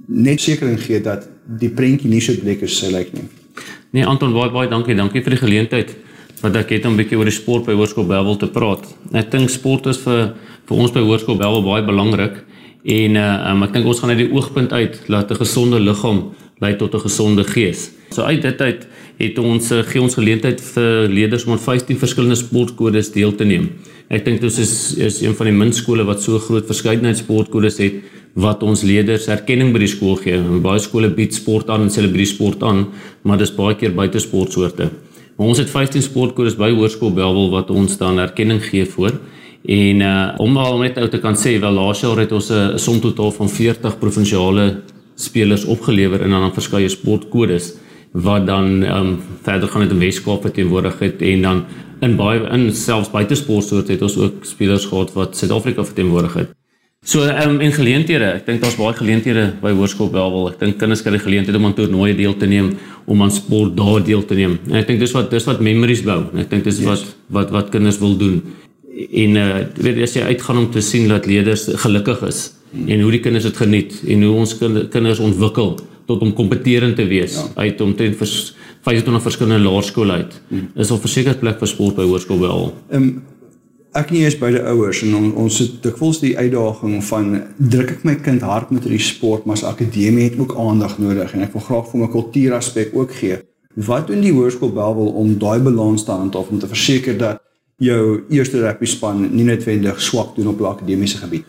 net 0.08 0.40
sekerheid 0.40 0.80
gee 0.80 1.00
dat 1.00 1.28
die 1.46 1.70
prentjie 1.70 2.10
nie 2.10 2.20
so 2.20 2.34
bleek 2.34 2.62
is 2.62 2.78
sy 2.78 2.90
lyk 2.90 3.12
nie. 3.14 3.28
Nee 3.92 4.04
Anton, 4.04 4.32
baie 4.32 4.50
baie 4.50 4.68
dankie. 4.68 4.96
Dankie 4.96 5.22
vir 5.22 5.30
die 5.30 5.46
geleentheid 5.46 5.94
wat 6.42 6.56
ek 6.58 6.74
het 6.74 6.86
om 6.86 6.92
'n 6.92 7.00
bietjie 7.00 7.18
oor 7.18 7.30
die 7.30 7.40
sport 7.40 7.66
by 7.66 7.72
Hoërskool 7.72 8.06
Bellville 8.06 8.38
te 8.38 8.50
praat. 8.50 8.82
Ek 9.12 9.30
dink 9.30 9.50
sport 9.50 9.86
is 9.86 9.98
vir 9.98 10.34
vir 10.66 10.76
ons 10.76 10.92
by 10.92 11.00
Hoërskool 11.00 11.38
Bellville 11.38 11.64
baie 11.64 11.82
belangrik 11.82 12.44
en 12.84 13.16
uh 13.16 13.50
um, 13.50 13.62
ek 13.62 13.72
dink 13.72 13.86
ons 13.86 14.00
gaan 14.00 14.10
uit 14.10 14.18
die 14.18 14.32
oogpunt 14.32 14.72
uit 14.72 15.00
laat 15.08 15.30
'n 15.30 15.38
gesonde 15.44 15.78
liggaam 15.80 16.32
lei 16.60 16.76
tot 16.76 16.94
'n 16.94 17.00
gesonde 17.00 17.44
gees. 17.44 17.90
So 18.10 18.22
uit 18.22 18.42
dit 18.42 18.60
uit 18.60 18.86
het 19.18 19.38
ons 19.38 19.70
uh, 19.72 19.82
gee 19.82 20.02
ons 20.02 20.14
geleentheid 20.14 20.60
vir 20.60 21.08
leerders 21.08 21.44
om 21.46 21.52
aan 21.52 21.58
15 21.58 21.98
verskillende 21.98 22.36
sportkodes 22.36 23.12
deel 23.12 23.34
te 23.34 23.44
neem. 23.44 23.70
Ek 24.08 24.24
dink 24.24 24.40
dit 24.40 24.58
is 24.58 24.94
is 24.96 25.22
een 25.22 25.34
van 25.34 25.46
die 25.46 25.54
min 25.54 25.72
skole 25.72 26.04
wat 26.04 26.22
so 26.22 26.38
groot 26.38 26.66
verskeidenheid 26.66 27.18
sportkodes 27.18 27.78
het 27.78 27.94
wat 28.34 28.62
ons 28.62 28.82
leerders 28.82 29.28
erkenning 29.28 29.72
by 29.72 29.78
die 29.78 29.92
skool 29.94 30.16
gee. 30.16 30.38
Baie 30.64 30.80
skole 30.80 31.10
bied 31.10 31.34
sport 31.34 31.70
aan 31.70 31.82
en 31.82 31.90
selebreer 31.90 32.26
sport 32.26 32.62
aan, 32.62 32.86
maar 33.22 33.38
dis 33.38 33.54
baie 33.54 33.74
keer 33.74 33.92
buite 33.92 34.18
sportsoorte. 34.18 34.90
Maar 35.42 35.50
ons 35.50 35.58
het 35.58 35.70
15 35.74 36.04
sportkodes 36.06 36.54
by 36.54 36.68
Hoërskool 36.70 37.10
Belwel 37.16 37.48
wat 37.50 37.70
ons 37.74 37.96
dan 37.98 38.20
erkenning 38.22 38.60
gee 38.62 38.84
voor. 38.86 39.16
En 39.66 40.04
uh 40.06 40.36
om 40.38 40.54
al 40.56 40.78
net 40.78 41.00
ou 41.02 41.08
te 41.10 41.18
kan 41.18 41.34
sê, 41.34 41.56
wel 41.58 41.74
laas 41.74 42.04
jaar 42.04 42.20
het 42.22 42.30
ons 42.30 42.50
'n 42.50 42.78
som 42.78 43.00
totaal 43.00 43.32
van 43.32 43.48
40 43.48 43.98
provinsiale 43.98 44.82
spelers 45.16 45.64
opgelewer 45.64 46.22
in 46.22 46.32
aan 46.32 46.54
verskeie 46.54 46.88
sportkodes 46.88 47.74
wat 48.12 48.46
dan 48.46 48.82
um 48.82 49.18
verder 49.42 49.68
gaan 49.68 49.80
met 49.80 49.90
die 49.90 49.98
Weskaap 49.98 50.42
verteenwoordig 50.42 50.98
het 50.98 51.22
en 51.22 51.42
dan 51.42 51.64
in 52.00 52.16
baie 52.16 52.40
in 52.52 52.72
selfs 52.72 53.10
buite 53.10 53.34
sportsoorte 53.34 53.92
het 53.92 54.02
ons 54.02 54.16
ook 54.16 54.44
spelers 54.44 54.84
gehad 54.84 55.12
wat 55.12 55.36
Suid-Afrika 55.36 55.84
verteenwoordig 55.84 56.34
het. 56.34 56.61
So 57.04 57.26
um, 57.26 57.56
en 57.58 57.72
geleenthede, 57.74 58.28
ek 58.38 58.44
dink 58.46 58.60
daar's 58.62 58.76
baie 58.78 58.94
geleenthede 58.94 59.48
by 59.58 59.72
Hoërskool 59.74 60.12
Belwel. 60.14 60.52
Ek 60.52 60.60
dink 60.60 60.76
kinders 60.78 61.00
kry 61.02 61.16
die 61.16 61.22
geleentheid 61.24 61.56
om 61.58 61.64
aan 61.66 61.74
toernooie 61.74 62.14
deel 62.14 62.36
te 62.38 62.46
neem, 62.46 62.68
om 63.10 63.24
aan 63.24 63.32
sport 63.34 63.74
daar 63.74 64.04
deel 64.06 64.22
te 64.22 64.38
neem. 64.38 64.54
En 64.70 64.78
ek 64.78 64.86
dink 64.92 65.02
dis 65.02 65.14
wat 65.16 65.32
dis 65.34 65.48
wat 65.50 65.64
memories 65.66 66.04
bou. 66.06 66.20
Ek 66.38 66.52
dink 66.52 66.62
dis 66.68 66.78
yes. 66.78 66.86
wat 66.86 67.08
wat 67.34 67.50
wat 67.56 67.72
kinders 67.74 67.98
wil 67.98 68.14
doen. 68.20 68.38
En 68.86 69.40
uh 69.40 69.48
weet 69.82 69.98
as 70.06 70.14
jy 70.14 70.28
uitgaan 70.30 70.62
om 70.62 70.70
te 70.70 70.84
sien 70.84 71.10
dat 71.10 71.26
leerders 71.26 71.66
gelukkig 71.82 72.22
is 72.28 72.40
mm. 72.70 72.86
en 72.86 73.02
hoe 73.02 73.10
die 73.16 73.22
kinders 73.24 73.50
dit 73.50 73.58
geniet 73.64 73.98
en 74.06 74.22
hoe 74.28 74.32
ons 74.44 74.54
kinders 74.62 75.24
ontwikkel 75.24 75.74
tot 76.06 76.22
om 76.22 76.30
kompeterend 76.38 76.94
te 77.00 77.08
wees 77.10 77.34
ja. 77.40 77.48
uit 77.64 77.82
omtrent 77.82 78.18
vir 78.20 78.30
25 78.86 79.26
verskillende 79.26 79.62
laerskole 79.66 80.22
uit. 80.22 80.40
Hmm. 80.50 80.70
Is 80.78 80.90
al 80.90 81.02
verseker 81.02 81.38
plek 81.38 81.58
vir 81.62 81.70
sport 81.70 81.98
by 81.98 82.06
hoërskool 82.06 82.42
wel. 82.46 82.66
Ehm 82.94 83.02
um, 83.02 83.12
ek 83.98 84.10
nie 84.12 84.22
eens 84.24 84.38
die 84.40 84.60
ouers 84.60 85.02
en 85.04 85.14
on, 85.16 85.30
ons 85.44 85.58
het 85.60 85.78
dikwels 85.84 86.22
die 86.22 86.32
uitdaging 86.38 87.02
van 87.04 87.30
druk 87.58 87.94
ek 87.96 88.04
my 88.08 88.14
kind 88.24 88.44
hard 88.46 88.72
met 88.72 88.86
hierdie 88.86 89.02
sport 89.04 89.44
maar 89.44 89.58
as 89.58 89.66
akademie 89.68 90.30
het 90.30 90.38
ook 90.40 90.54
aandag 90.56 90.96
nodig 91.02 91.34
en 91.36 91.44
ek 91.44 91.52
wil 91.56 91.64
graag 91.66 91.90
vir 91.90 92.02
my 92.02 92.08
kultuuraspek 92.12 92.94
ook 92.96 93.12
gee. 93.20 93.40
Wat 93.76 94.08
doen 94.08 94.20
die 94.24 94.32
hoërskool 94.32 94.72
Belwel 94.72 95.12
om 95.16 95.34
daai 95.40 95.60
balans 95.64 96.04
te 96.04 96.12
handhaaf 96.12 96.50
om 96.52 96.60
te 96.60 96.68
verseker 96.68 97.18
dat 97.20 97.42
jou 97.82 98.22
eerste 98.32 98.60
rugby 98.62 98.88
span 98.88 99.26
nie 99.32 99.44
noodwendig 99.48 100.00
swak 100.00 100.36
doen 100.36 100.52
op 100.52 100.60
die 100.60 100.68
akademiese 100.68 101.20
gebied? 101.20 101.44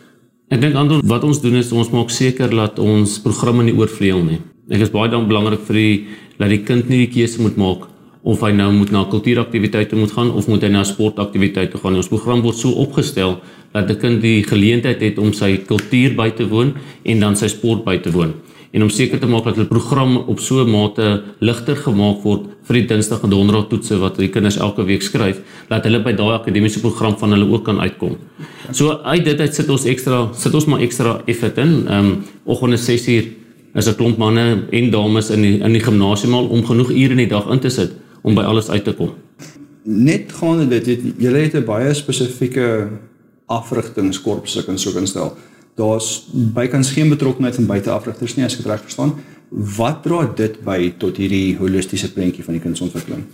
Ek 0.52 0.60
dink 0.60 0.76
Anton, 0.76 1.00
wat 1.08 1.24
ons 1.24 1.40
doen 1.40 1.56
is 1.56 1.72
ons 1.72 1.92
maak 1.92 2.12
seker 2.12 2.52
dat 2.52 2.78
ons 2.78 3.16
programme 3.24 3.64
nie 3.64 3.76
oorvleuel 3.76 4.22
nie. 4.24 4.40
Ek 4.72 4.84
is 4.84 4.92
baie 4.92 5.08
dan 5.12 5.28
belangrik 5.28 5.64
vir 5.68 5.80
die 5.80 5.96
dat 6.36 6.50
die 6.50 6.64
kind 6.66 6.88
nie 6.90 7.04
die 7.06 7.12
keuse 7.12 7.40
moet 7.40 7.56
maak 7.60 7.88
of 8.24 8.40
hy 8.40 8.50
nou 8.56 8.70
moet 8.72 8.90
na 8.90 9.04
kultuuraktiwiteite 9.04 9.96
moet 9.96 10.12
gaan 10.16 10.32
of 10.32 10.48
moet 10.48 10.62
hy 10.64 10.70
na 10.72 10.84
sportaktiwiteite 10.84 11.78
gaan. 11.78 11.98
Ons 12.00 12.08
program 12.08 12.40
word 12.42 12.56
so 12.56 12.72
opgestel 12.84 13.38
dat 13.72 13.90
'n 13.90 14.00
kind 14.00 14.22
die 14.22 14.42
geleentheid 14.42 15.00
het 15.00 15.18
om 15.18 15.32
sy 15.32 15.58
kultuur 15.58 16.16
by 16.16 16.30
te 16.30 16.48
woon 16.48 16.74
en 17.04 17.20
dan 17.20 17.36
sy 17.36 17.48
sport 17.48 17.84
by 17.84 17.98
te 17.98 18.10
woon 18.10 18.34
en 18.74 18.82
om 18.82 18.90
seker 18.90 19.20
te 19.22 19.28
maak 19.30 19.46
dat 19.46 19.58
hulle 19.58 19.70
program 19.70 20.16
op 20.26 20.40
so 20.42 20.64
'n 20.64 20.70
mate 20.70 21.22
ligter 21.38 21.76
gemaak 21.76 22.22
word 22.24 22.42
vir 22.66 22.74
die 22.74 22.86
Dinsdag 22.86 23.22
en 23.22 23.30
Donderdag 23.30 23.68
toetse 23.68 23.98
wat 23.98 24.16
die 24.16 24.28
kinders 24.28 24.56
elke 24.56 24.84
week 24.84 25.02
skryf, 25.02 25.38
dat 25.68 25.84
hulle 25.84 26.02
by 26.02 26.12
daai 26.12 26.34
akademiese 26.34 26.80
program 26.80 27.16
van 27.16 27.30
hulle 27.30 27.52
ook 27.52 27.64
kan 27.64 27.80
uitkom. 27.80 28.16
So 28.72 28.98
uit 29.04 29.24
dit 29.24 29.40
uit 29.40 29.54
sit 29.54 29.68
ons 29.68 29.84
ekstra 29.84 30.28
sit 30.34 30.54
ons 30.54 30.66
maar 30.66 30.80
ekstra 30.80 31.22
effort 31.26 31.58
in. 31.58 31.86
Ehm 31.86 32.06
um, 32.06 32.24
oggende 32.44 32.76
6uur 32.76 33.24
is 33.74 33.88
'n 33.88 33.94
klomp 33.96 34.18
manne 34.18 34.64
en 34.70 34.90
dames 34.90 35.30
in 35.30 35.42
die 35.42 35.58
in 35.60 35.72
die 35.72 35.82
gimnasium 35.82 36.34
al 36.34 36.46
om 36.46 36.66
genoeg 36.66 36.90
ure 36.90 37.10
in 37.10 37.16
die 37.16 37.28
dag 37.28 37.50
in 37.50 37.60
te 37.60 37.70
sit 37.70 38.03
om 38.24 38.34
by 38.34 38.42
alles 38.48 38.70
uit 38.72 38.84
te 38.84 38.94
kom. 38.96 39.12
Net 39.84 40.32
gaande 40.32 40.80
dit, 40.80 41.02
jy 41.20 41.32
het 41.32 41.54
'n 41.54 41.64
baie 41.64 41.94
spesifieke 41.94 42.88
afrigtingskorps 43.46 44.56
ek 44.56 44.66
kan 44.66 44.78
sou 44.78 44.96
instel 44.98 45.36
daar's 45.74 46.26
bykans 46.32 46.90
geen 46.90 47.08
betrokkeheid 47.08 47.54
van 47.54 47.66
buiteafrigters 47.66 48.36
nie 48.36 48.44
as 48.46 48.54
ek 48.54 48.62
dit 48.62 48.70
reg 48.70 48.82
verstaan. 48.86 49.14
Wat 49.50 50.02
dra 50.06 50.24
dit 50.36 50.60
by 50.66 50.92
tot 50.98 51.18
hierdie 51.20 51.56
holistiese 51.58 52.12
prentjie 52.14 52.44
van 52.46 52.56
die 52.56 52.62
kindsontwikkeling? 52.62 53.24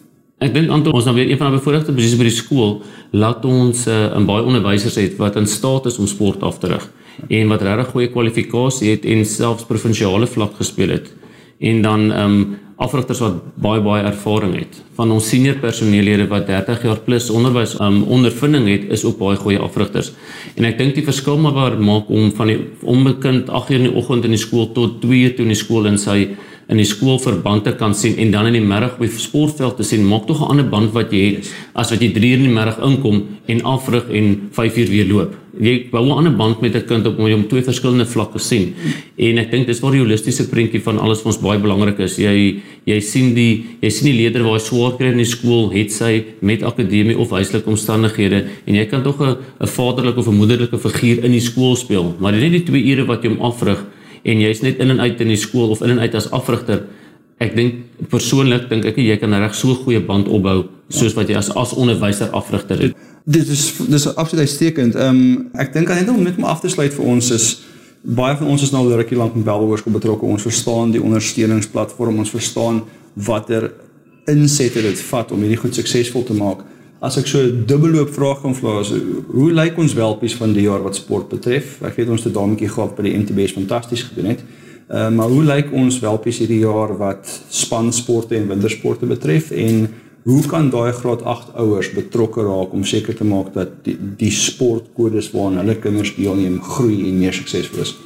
Ek 0.40 0.54
dink 0.56 0.72
Anton 0.72 0.96
ons 0.96 1.04
nou 1.04 1.14
weer 1.18 1.28
een 1.28 1.36
van 1.36 1.50
die 1.50 1.58
bevoordeelde 1.58 1.92
posisies 1.92 2.16
by 2.16 2.28
die 2.28 2.36
skool 2.36 2.78
laat 3.12 3.44
ons 3.44 3.84
uh, 3.86 4.08
in 4.16 4.28
baie 4.28 4.44
onderwysers 4.46 4.96
het 4.96 5.18
wat 5.20 5.36
in 5.36 5.48
staat 5.48 5.90
is 5.90 6.00
om 6.00 6.08
sport 6.08 6.44
af 6.46 6.58
te 6.62 6.72
rig 6.72 6.86
en 7.28 7.52
wat 7.52 7.62
regtig 7.66 7.90
goeie 7.92 8.08
kwalifikasie 8.08 8.94
het 8.94 9.04
en 9.04 9.26
selfs 9.28 9.68
provinsiale 9.68 10.28
vlak 10.30 10.56
gespeel 10.56 10.96
het. 10.96 11.12
En 11.60 11.82
dan 11.84 12.08
ehm 12.12 12.40
um, 12.40 12.58
afrigters 12.80 13.20
wat 13.20 13.40
baie 13.60 13.80
baie 13.84 14.04
ervaring 14.08 14.54
het. 14.56 14.78
Van 14.96 15.10
ons 15.12 15.26
senior 15.28 15.58
personeellede 15.60 16.26
wat 16.30 16.46
30 16.48 16.86
jaar 16.88 17.00
plus 17.04 17.28
onderwys 17.32 17.74
um, 17.80 18.02
ondervinding 18.08 18.68
het, 18.70 18.86
is 18.96 19.04
ook 19.04 19.18
baie 19.20 19.36
goeie 19.40 19.60
afrigters. 19.60 20.12
En 20.56 20.68
ek 20.68 20.78
dink 20.80 20.96
die 20.96 21.04
verskil 21.04 21.40
maar 21.40 21.56
waar 21.56 21.76
maak 21.76 22.08
om 22.08 22.30
van 22.36 22.52
die 22.52 22.60
onbekend 22.80 23.52
8 23.52 23.74
uur 23.74 23.82
in 23.82 23.90
die 23.90 23.96
oggend 24.00 24.28
in 24.28 24.36
die 24.36 24.40
skool 24.40 24.70
tot 24.76 25.00
2 25.04 25.20
uur 25.26 25.36
toe 25.36 25.46
in 25.48 25.52
die 25.52 25.60
skool 25.60 25.90
in 25.90 26.00
sy 26.00 26.18
in 26.70 26.78
die 26.78 26.86
skoolverband 26.86 27.64
te 27.66 27.74
kan 27.74 27.94
sien 27.98 28.16
en 28.22 28.30
dan 28.30 28.46
in 28.50 28.60
die 28.60 28.64
middag 28.64 28.94
op 28.94 29.02
die 29.02 29.10
sportveld 29.10 29.80
te 29.80 29.86
sien, 29.86 30.06
maak 30.06 30.28
tog 30.28 30.40
'n 30.40 30.50
ander 30.54 30.68
band 30.68 30.92
wat 30.94 31.10
jy 31.12 31.34
het 31.34 31.50
as 31.74 31.90
wat 31.90 32.00
jy 32.00 32.12
3 32.14 32.30
uur 32.30 32.38
in 32.38 32.46
die 32.46 32.54
middag 32.54 32.78
inkom 32.78 33.22
en 33.46 33.62
afrig 33.62 34.04
en 34.10 34.48
5 34.52 34.76
uur 34.76 34.88
weer 34.88 35.06
loop. 35.06 35.34
Jy 35.58 35.90
bou 35.90 36.06
'n 36.06 36.18
ander 36.18 36.36
band 36.36 36.60
met 36.60 36.74
'n 36.74 36.86
kind 36.86 37.06
op 37.06 37.18
om 37.18 37.30
hom 37.30 37.48
twee 37.48 37.62
verskillende 37.62 38.06
vlakke 38.06 38.38
sien. 38.38 38.74
En 39.18 39.38
ek 39.38 39.50
dink 39.50 39.66
dis 39.66 39.80
waar 39.80 39.92
die 39.92 40.00
holistiese 40.00 40.48
prentjie 40.48 40.80
van 40.80 40.98
alles 40.98 41.20
vir 41.20 41.26
ons 41.26 41.40
baie 41.40 41.58
belangrik 41.58 41.98
is. 41.98 42.16
Jy 42.16 42.60
jy 42.86 43.00
sien 43.00 43.34
die 43.34 43.64
jy 43.82 43.90
sien 43.90 44.06
die 44.06 44.22
leerder 44.22 44.42
waar 44.42 44.58
hy 44.58 44.64
swaar 44.64 44.96
kry 44.96 45.10
in 45.10 45.16
die 45.16 45.24
skool, 45.24 45.70
het 45.70 45.92
sy 45.92 46.24
met 46.40 46.62
akademie 46.62 47.18
of 47.18 47.30
huislike 47.30 47.66
omstandighede 47.66 48.46
en 48.66 48.74
jy 48.74 48.86
kan 48.86 49.02
tog 49.02 49.20
'n 49.20 49.36
'n 49.60 49.66
vaderlike 49.66 50.18
of 50.18 50.28
'n 50.28 50.36
moederlike 50.36 50.78
figuur 50.78 51.24
in 51.24 51.32
die 51.32 51.40
skool 51.40 51.76
speel, 51.76 52.14
maar 52.20 52.32
dit 52.32 52.42
is 52.42 52.50
nie 52.50 52.58
die 52.58 52.66
2 52.72 52.84
ure 52.92 53.06
wat 53.06 53.22
jy 53.22 53.30
hom 53.30 53.40
afrig 53.40 53.84
en 54.22 54.40
jy's 54.40 54.62
net 54.62 54.78
in 54.78 54.90
en 54.90 55.00
uit 55.00 55.20
in 55.20 55.28
die 55.28 55.40
skool 55.40 55.70
of 55.70 55.82
in 55.82 55.90
en 55.90 56.02
uit 56.02 56.14
as 56.14 56.30
afrigter. 56.30 56.84
Ek 57.40 57.54
dink 57.56 58.08
persoonlik 58.12 58.68
dink 58.68 58.84
ek 58.84 59.00
jy 59.00 59.16
kan 59.16 59.32
reg 59.34 59.54
so 59.54 59.70
'n 59.70 59.84
goeie 59.84 60.00
band 60.00 60.28
opbou 60.28 60.68
soos 60.88 61.14
wat 61.14 61.28
jy 61.28 61.36
as 61.36 61.50
as 61.54 61.72
onderwyser 61.72 62.30
afrigter 62.30 62.78
het. 62.78 62.96
Dit 63.24 63.48
is 63.48 63.72
dis 63.88 64.06
absoluut 64.14 64.46
uitstekend. 64.46 64.94
Um, 64.94 65.50
ek 65.54 65.72
dink 65.72 65.90
aan 65.90 65.96
net 65.96 66.08
om 66.08 66.22
net 66.22 66.36
om 66.36 66.44
af 66.44 66.60
te 66.60 66.68
sluit 66.68 66.94
vir 66.94 67.04
ons 67.04 67.30
is 67.30 67.60
baie 68.02 68.36
van 68.36 68.46
ons 68.46 68.62
is 68.62 68.72
nou 68.72 68.84
al 68.84 68.96
rukkie 68.96 69.16
lank 69.16 69.34
met 69.34 69.44
Belbehoorskool 69.44 69.92
betrokke. 69.92 70.26
Ons 70.26 70.42
verstaan 70.42 70.90
die 70.90 71.02
ondersteuningsplatform, 71.02 72.18
ons 72.18 72.30
verstaan 72.30 72.82
watter 73.14 73.72
insette 74.30 74.82
dit 74.82 75.00
vat 75.10 75.32
om 75.32 75.40
hierdie 75.40 75.60
goed 75.60 75.74
suksesvol 75.74 76.24
te 76.24 76.36
maak. 76.36 76.64
As 77.00 77.16
ek 77.16 77.26
so 77.26 77.40
'n 77.40 77.64
dubbelloop 77.64 78.12
vraag 78.12 78.42
kan 78.42 78.54
vra, 78.54 78.82
so, 78.84 78.94
hoe 79.32 79.50
lyk 79.52 79.78
ons 79.78 79.94
welpies 79.94 80.34
van 80.36 80.52
die 80.52 80.68
jaar 80.68 80.82
wat 80.82 80.96
sport 80.96 81.28
betref? 81.28 81.80
Ek 81.82 81.96
weet 81.96 82.08
ons 82.08 82.24
het 82.24 82.32
'n 82.32 82.36
dametjie 82.36 82.68
gehad 82.68 82.94
by 82.96 83.02
die 83.02 83.16
MTB's 83.16 83.56
fantasties 83.56 84.02
gedoen 84.02 84.26
het. 84.26 84.40
Ehm 84.90 85.12
uh, 85.12 85.16
maar 85.16 85.28
hoe 85.28 85.42
lyk 85.42 85.72
ons 85.72 86.00
welpies 86.00 86.38
hierdie 86.38 86.60
jaar 86.60 86.98
wat 86.98 87.24
spansporte 87.48 88.36
en 88.36 88.48
wintersporte 88.48 89.06
betref 89.06 89.50
en 89.50 89.88
hoe 90.24 90.42
kan 90.46 90.70
daai 90.70 90.92
graad 90.92 91.22
8 91.22 91.54
ouers 91.54 91.90
betrokke 91.94 92.42
raak 92.42 92.72
om 92.72 92.84
seker 92.84 93.14
te 93.14 93.24
maak 93.24 93.54
dat 93.54 93.68
die, 93.84 93.96
die 94.16 94.30
sportkodes 94.30 95.30
waaraan 95.30 95.56
hulle 95.56 95.78
kinders 95.78 96.14
deelneem 96.16 96.60
groei 96.60 97.08
en 97.08 97.18
meer 97.18 97.32
suksesvol 97.32 97.80
is? 97.80 97.96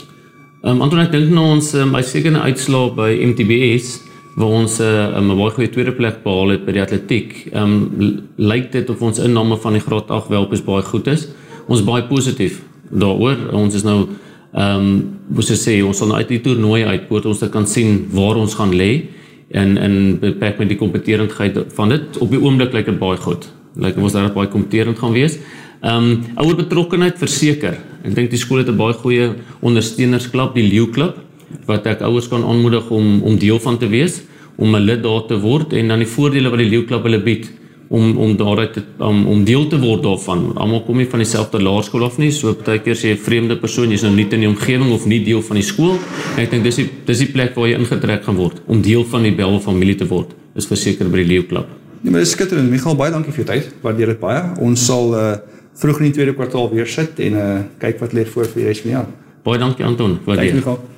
Ehm 0.62 0.76
um, 0.76 0.82
Anton 0.82 1.00
ek 1.00 1.10
dink 1.10 1.34
nou 1.34 1.50
ons 1.56 1.74
um, 1.74 1.92
by 1.92 2.02
sekere 2.02 2.38
uitslae 2.46 2.94
by 2.94 3.10
MTB's 3.32 4.03
waar 4.34 4.50
ons 4.50 4.80
uh, 4.80 5.14
'n 5.18 5.36
baie 5.36 5.50
goeie 5.50 5.70
tweede 5.70 5.92
plek 5.92 6.22
behaal 6.22 6.48
het 6.48 6.64
by 6.66 6.72
die 6.72 6.82
atletiek. 6.82 7.32
Ehm 7.52 7.72
um, 7.98 8.22
lyk 8.36 8.72
dit 8.72 8.90
of 8.90 9.02
ons 9.02 9.18
inname 9.18 9.56
van 9.56 9.72
die 9.72 9.82
graad 9.82 10.10
8 10.10 10.28
welpes 10.28 10.64
baie 10.64 10.82
goed 10.82 11.06
is. 11.06 11.28
Ons 11.66 11.80
is 11.80 11.86
baie 11.86 12.02
positief 12.02 12.62
daaroor. 12.90 13.52
Ons 13.52 13.74
is 13.74 13.84
nou 13.84 14.08
ehm 14.54 14.80
um, 14.80 15.18
moet 15.28 15.44
sê 15.44 15.82
ons 15.84 15.96
sal 15.96 16.08
nou 16.08 16.18
uit 16.18 16.28
die 16.28 16.40
toernooi 16.40 16.84
uitpoort 16.84 17.26
ons 17.26 17.48
kan 17.50 17.66
sien 17.66 18.06
waar 18.10 18.36
ons 18.36 18.54
gaan 18.54 18.74
lê 18.74 19.06
in 19.50 19.76
in 19.78 20.18
beperk 20.18 20.58
met 20.58 20.68
die 20.68 20.78
kompeterendheid 20.78 21.58
van 21.74 21.88
dit. 21.88 22.18
Op 22.18 22.30
die 22.30 22.40
oomblik 22.40 22.72
lyk 22.72 22.86
dit 22.86 22.98
baie 22.98 23.16
goed. 23.16 23.52
Lyk 23.76 23.96
ons 23.96 24.12
dit 24.12 24.34
baie 24.34 24.48
kompeterend 24.48 24.98
gaan 24.98 25.12
wees. 25.12 25.38
Ehm 25.82 26.10
um, 26.10 26.24
ouer 26.34 26.56
betrokkenheid 26.56 27.18
verseker. 27.18 27.78
Ek 28.04 28.14
dink 28.14 28.30
die 28.30 28.38
skool 28.38 28.58
het 28.58 28.68
'n 28.68 28.76
baie 28.76 28.94
goeie 28.94 29.34
ondersteunersklub, 29.60 30.54
die 30.54 30.68
Leeu 30.68 30.90
klub 30.90 31.22
wat 31.66 31.87
ek 31.87 32.00
ouers 32.00 32.28
kan 32.28 32.44
aanmoedig 32.44 32.90
om 32.90 33.23
om 33.23 33.38
deel 33.38 33.58
van 33.58 33.78
te 33.78 33.88
wees, 33.88 34.23
om 34.56 34.75
'n 34.75 34.84
lid 34.84 35.02
daar 35.02 35.26
te 35.26 35.38
word 35.40 35.73
en 35.73 35.88
dan 35.88 35.99
die 35.99 36.08
voordele 36.08 36.50
wat 36.50 36.58
die 36.58 36.70
leeuklub 36.70 37.02
hulle 37.02 37.23
bied 37.23 37.50
om 37.88 38.16
om 38.16 38.37
daaruit 38.37 38.82
om 38.99 39.26
om 39.26 39.44
deel 39.44 39.66
te 39.66 39.78
word 39.78 40.02
daarvan. 40.02 40.52
Almal 40.54 40.82
kom 40.82 40.96
nie 40.96 41.08
van 41.11 41.23
dieselfde 41.23 41.61
laerskool 41.62 42.04
af 42.04 42.18
nie, 42.18 42.30
so 42.32 42.54
baie 42.54 42.78
keer 42.78 42.96
sê 42.96 43.08
jy 43.08 43.14
'n 43.14 43.25
vreemde 43.26 43.56
persoon, 43.56 43.90
jy's 43.90 44.02
nou 44.02 44.12
nie 44.14 44.26
in 44.30 44.40
die 44.40 44.49
omgewing 44.49 44.92
of 44.92 45.06
nie 45.06 45.25
deel 45.25 45.42
van 45.42 45.56
die 45.56 45.62
skool. 45.62 45.99
Ek 46.37 46.50
dink 46.50 46.64
dis 46.64 46.76
die 46.76 46.88
dis 47.06 47.18
die 47.18 47.32
plek 47.32 47.54
waar 47.54 47.68
jy 47.68 47.78
ingetrek 47.78 48.25
gaan 48.25 48.37
word 48.37 48.61
om 48.66 48.82
deel 48.82 49.04
van 49.04 49.23
die 49.23 49.32
Bel 49.32 49.61
familie 49.61 49.94
te 49.94 50.06
word. 50.06 50.34
Is 50.56 50.66
verseker 50.66 51.11
by 51.11 51.16
die 51.16 51.37
leeuklub. 51.37 51.66
Nee, 52.02 52.11
maar 52.12 52.20
dis 52.20 52.30
skitterend. 52.30 52.70
Michael, 52.70 52.96
baie 52.96 53.11
dankie 53.11 53.32
vir 53.32 53.44
jou 53.44 53.56
tyd. 53.56 53.75
Waardeer 53.82 54.06
dit 54.06 54.20
baie. 54.20 54.42
Ons 54.61 54.87
sal 54.87 55.14
uh 55.14 55.37
vroeg 55.76 55.99
in 55.99 56.04
die 56.04 56.12
tweede 56.12 56.34
kwartaal 56.34 56.70
weer 56.70 56.87
sit 56.87 57.18
en 57.18 57.32
uh 57.32 57.61
kyk 57.78 57.99
wat 58.00 58.12
lê 58.12 58.25
voor 58.25 58.44
vir 58.44 58.62
die 58.62 58.66
res 58.66 58.80
van 58.80 58.90
die 58.90 58.96
jaar. 58.96 59.06
Baie 59.42 59.58
dankie 59.58 59.84
Anton. 59.84 60.18
Waardeer. 60.25 60.52
Dankie 60.52 60.54
Michael. 60.54 60.93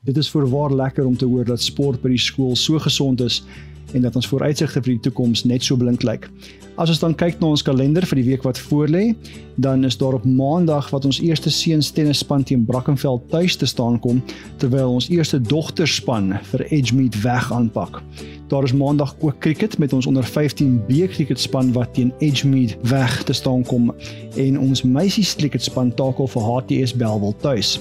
Dit 0.00 0.16
is 0.16 0.30
voorwaar 0.30 0.74
lekker 0.74 1.04
om 1.06 1.16
te 1.16 1.24
hoor 1.24 1.44
dat 1.44 1.60
sport 1.60 2.00
by 2.00 2.08
die 2.14 2.18
skool 2.18 2.54
so 2.56 2.78
gesond 2.80 3.20
is 3.20 3.42
en 3.92 4.00
dat 4.00 4.14
ons 4.16 4.28
vooruitsigte 4.30 4.80
vir 4.80 4.94
die 4.94 5.02
toekoms 5.04 5.42
net 5.44 5.66
so 5.66 5.76
blink 5.76 6.06
lyk. 6.08 6.24
As 6.80 6.88
ons 6.88 7.02
dan 7.02 7.12
kyk 7.20 7.36
na 7.36 7.50
ons 7.52 7.64
kalender 7.66 8.06
vir 8.08 8.16
die 8.22 8.24
week 8.30 8.46
wat 8.46 8.56
voorlê, 8.70 9.10
dan 9.60 9.84
is 9.84 9.98
daar 10.00 10.16
op 10.16 10.24
Maandag 10.24 10.88
wat 10.94 11.04
ons 11.04 11.18
eerste 11.20 11.52
seuns 11.52 11.90
tennisspan 11.92 12.46
teen 12.48 12.62
Brackenfell 12.64 13.20
tuis 13.28 13.58
te 13.60 13.68
staan 13.68 13.98
kom, 14.00 14.22
terwyl 14.62 14.94
ons 14.94 15.10
eerste 15.12 15.36
dogterspan 15.50 16.32
vir 16.48 16.64
Edgemead 16.70 17.18
weg 17.20 17.50
aanpak. 17.52 18.00
Daar 18.48 18.64
is 18.64 18.72
Maandag 18.72 19.12
ook 19.20 19.36
cricket 19.44 19.76
met 19.78 19.92
ons 19.92 20.08
onder 20.08 20.24
15 20.24 20.78
B 20.88 21.10
cricketspan 21.12 21.74
wat 21.76 21.92
teen 21.98 22.14
Edgemead 22.24 22.78
weg 22.88 23.20
te 23.28 23.36
staan 23.36 23.68
kom 23.68 23.92
en 24.40 24.56
ons 24.62 24.82
meisies 24.82 25.34
cricketspan 25.36 25.92
takel 26.00 26.30
vir 26.38 26.48
HTS 26.48 26.96
Belwel 26.96 27.36
tuis. 27.44 27.76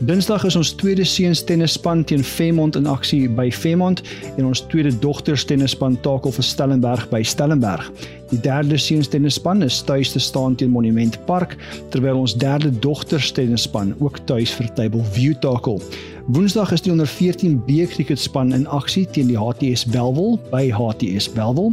Dinsdag 0.00 0.46
is 0.48 0.54
ons 0.56 0.70
tweede 0.80 1.04
seuns 1.04 1.42
tennisspan 1.44 2.00
teen 2.08 2.22
Fairmont 2.24 2.76
in 2.78 2.86
aksie 2.88 3.26
by 3.36 3.50
Fairmont 3.52 4.00
en 4.38 4.46
ons 4.48 4.62
tweede 4.72 4.94
dogters 5.02 5.44
tennisspan 5.44 5.98
takel 6.00 6.32
vir 6.32 6.46
Stellenberg 6.48 7.10
by 7.12 7.20
Stellenberg. 7.20 7.90
Die 8.30 8.38
derde 8.40 8.76
seunstennispan 8.78 9.62
is 9.66 9.80
tuis 9.82 10.12
te 10.12 10.20
staan 10.22 10.54
teen 10.54 10.70
Monument 10.70 11.16
Park 11.26 11.56
terwyl 11.90 12.20
ons 12.22 12.36
derde 12.38 12.70
dogterstennispan 12.78 13.96
ook 13.98 14.22
tuis 14.30 14.52
vir 14.54 14.70
Table 14.78 15.02
View 15.16 15.34
takel. 15.42 15.82
Woensdag 16.30 16.70
is 16.70 16.82
die 16.84 16.92
onder 16.92 17.08
14B 17.10 17.88
cricketspan 17.90 18.52
in 18.54 18.66
aksie 18.70 19.02
teen 19.10 19.26
die 19.26 19.38
HTS 19.38 19.82
Belwel 19.90 20.36
by 20.52 20.68
HTS 20.70 21.26
Belwel 21.34 21.72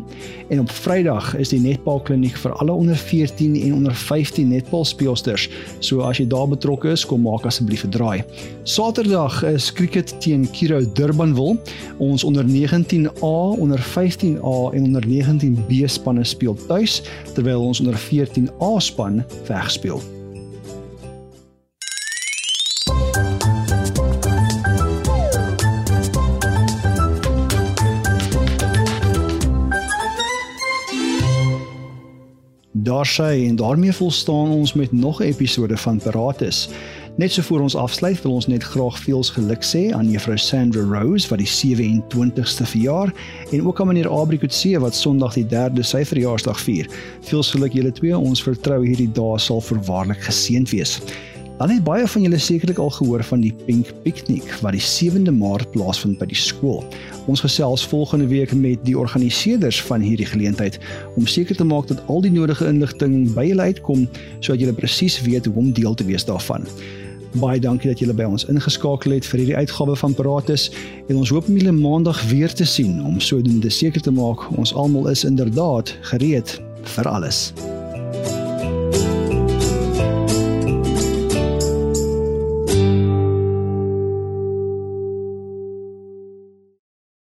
en 0.50 0.64
op 0.64 0.72
Vrydag 0.74 1.28
is 1.38 1.52
die 1.54 1.60
netbalkliniek 1.62 2.40
vir 2.42 2.56
alle 2.58 2.74
onder 2.74 2.98
14 2.98 3.54
en 3.60 3.76
onder 3.76 3.94
15 3.94 4.50
netbalspeelsters. 4.50 5.46
So 5.80 6.02
as 6.08 6.18
jy 6.18 6.26
daar 6.32 6.48
betrokke 6.50 6.90
is, 6.96 7.06
kom 7.06 7.22
maak 7.28 7.46
asseblief 7.46 7.84
'n 7.86 7.94
draai. 7.94 8.24
Saterdag 8.64 9.44
is 9.44 9.70
cricket 9.72 10.16
teen 10.22 10.50
Kiro 10.52 10.82
Durbanville. 10.94 11.60
Ons 12.00 12.24
onder 12.24 12.44
19A, 12.44 13.38
onder 13.60 13.80
15A 13.80 14.74
en 14.74 14.84
onder 14.84 15.04
19B 15.06 15.86
spanne 15.86 16.24
speel 16.24 16.47
tuis 16.56 17.01
terwyl 17.34 17.62
ons 17.62 17.80
onder 17.80 18.00
14A 18.10 18.77
span 18.77 19.25
wegspeel. 19.48 20.01
Daar 32.88 33.06
sê 33.06 33.48
en 33.48 33.56
daarmee 33.56 33.94
volstaan 33.94 34.50
ons 34.50 34.74
met 34.74 34.92
nog 34.92 35.20
'n 35.20 35.24
episode 35.24 35.77
van 35.77 35.98
Paratus. 35.98 36.70
Net 37.18 37.32
so 37.32 37.42
voor 37.42 37.60
ons 37.60 37.76
afsluit, 37.76 38.22
wil 38.22 38.36
ons 38.38 38.46
net 38.46 38.64
graag 38.64 38.98
veels 39.02 39.32
geluk 39.34 39.64
sê 39.66 39.88
aan 39.98 40.06
juffrou 40.12 40.36
Sandra 40.38 40.84
Rose 40.86 41.26
wat 41.32 41.40
die 41.42 41.50
27ste 41.50 42.68
verjaar 42.70 43.10
en 43.50 43.64
ook 43.66 43.80
aan 43.82 43.90
meneer 43.90 44.10
Abri 44.14 44.38
Kutse 44.38 44.78
wat 44.84 44.94
Sondag 44.94 45.34
die 45.34 45.48
3de 45.50 45.82
sy 45.82 46.04
verjaarsdag 46.06 46.62
vier. 46.62 46.86
Veels 47.26 47.50
geluk 47.56 47.74
julle 47.74 47.90
twee. 47.98 48.14
Ons 48.14 48.44
vertrou 48.46 48.84
hierdie 48.84 49.10
dae 49.18 49.40
sal 49.42 49.64
verwaarlik 49.66 50.22
geseënd 50.28 50.70
wees. 50.70 51.00
Dan 51.58 51.74
het 51.74 51.82
baie 51.88 52.06
van 52.06 52.22
julle 52.22 52.38
sekerlik 52.38 52.78
al 52.78 52.94
gehoor 53.00 53.24
van 53.26 53.42
die 53.42 53.54
Pink 53.66 53.90
Picnic 54.04 54.54
wat 54.62 54.78
die 54.78 54.84
7de 54.86 55.34
Maart 55.34 55.72
plaasvind 55.74 56.22
by 56.22 56.30
die 56.30 56.38
skool. 56.38 56.84
Ons 57.26 57.42
gesels 57.42 57.88
volgende 57.90 58.30
week 58.30 58.54
met 58.54 58.86
die 58.86 58.94
organiseerders 58.94 59.82
van 59.90 60.06
hierdie 60.06 60.30
geleentheid 60.30 60.78
om 61.18 61.26
seker 61.26 61.58
te 61.58 61.66
maak 61.66 61.90
dat 61.90 62.06
al 62.14 62.22
die 62.22 62.36
nodige 62.38 62.70
inligting 62.70 63.34
by 63.34 63.50
julle 63.50 63.72
uitkom 63.74 64.06
sodat 64.38 64.62
julle 64.68 64.78
presies 64.78 65.18
weet 65.26 65.50
hoe 65.50 65.58
om 65.66 65.74
deel 65.74 65.98
te 65.98 66.06
wees 66.06 66.30
daarvan. 66.30 66.70
Baie 67.38 67.60
dankie 67.62 67.91
dat 67.91 68.00
julle 68.01 68.15
by 68.17 68.25
ons 68.25 68.48
ingeskakel 68.50 69.13
het 69.13 69.27
vir 69.29 69.44
hierdie 69.44 69.58
uitgawe 69.62 69.96
van 70.00 70.15
Paratus 70.17 70.72
en 71.06 71.20
ons 71.20 71.29
hoop 71.29 71.48
om 71.51 71.60
julle 71.60 71.75
maandag 71.75 72.24
weer 72.32 72.53
te 72.53 72.65
sien 72.65 72.98
om 73.06 73.20
sodoende 73.22 73.70
seker 73.70 74.01
te 74.01 74.12
maak 74.12 74.50
ons 74.58 74.74
almal 74.74 75.12
is 75.13 75.25
inderdaad 75.27 75.94
gereed 76.10 76.58
vir 76.98 77.13
alles. 77.13 77.51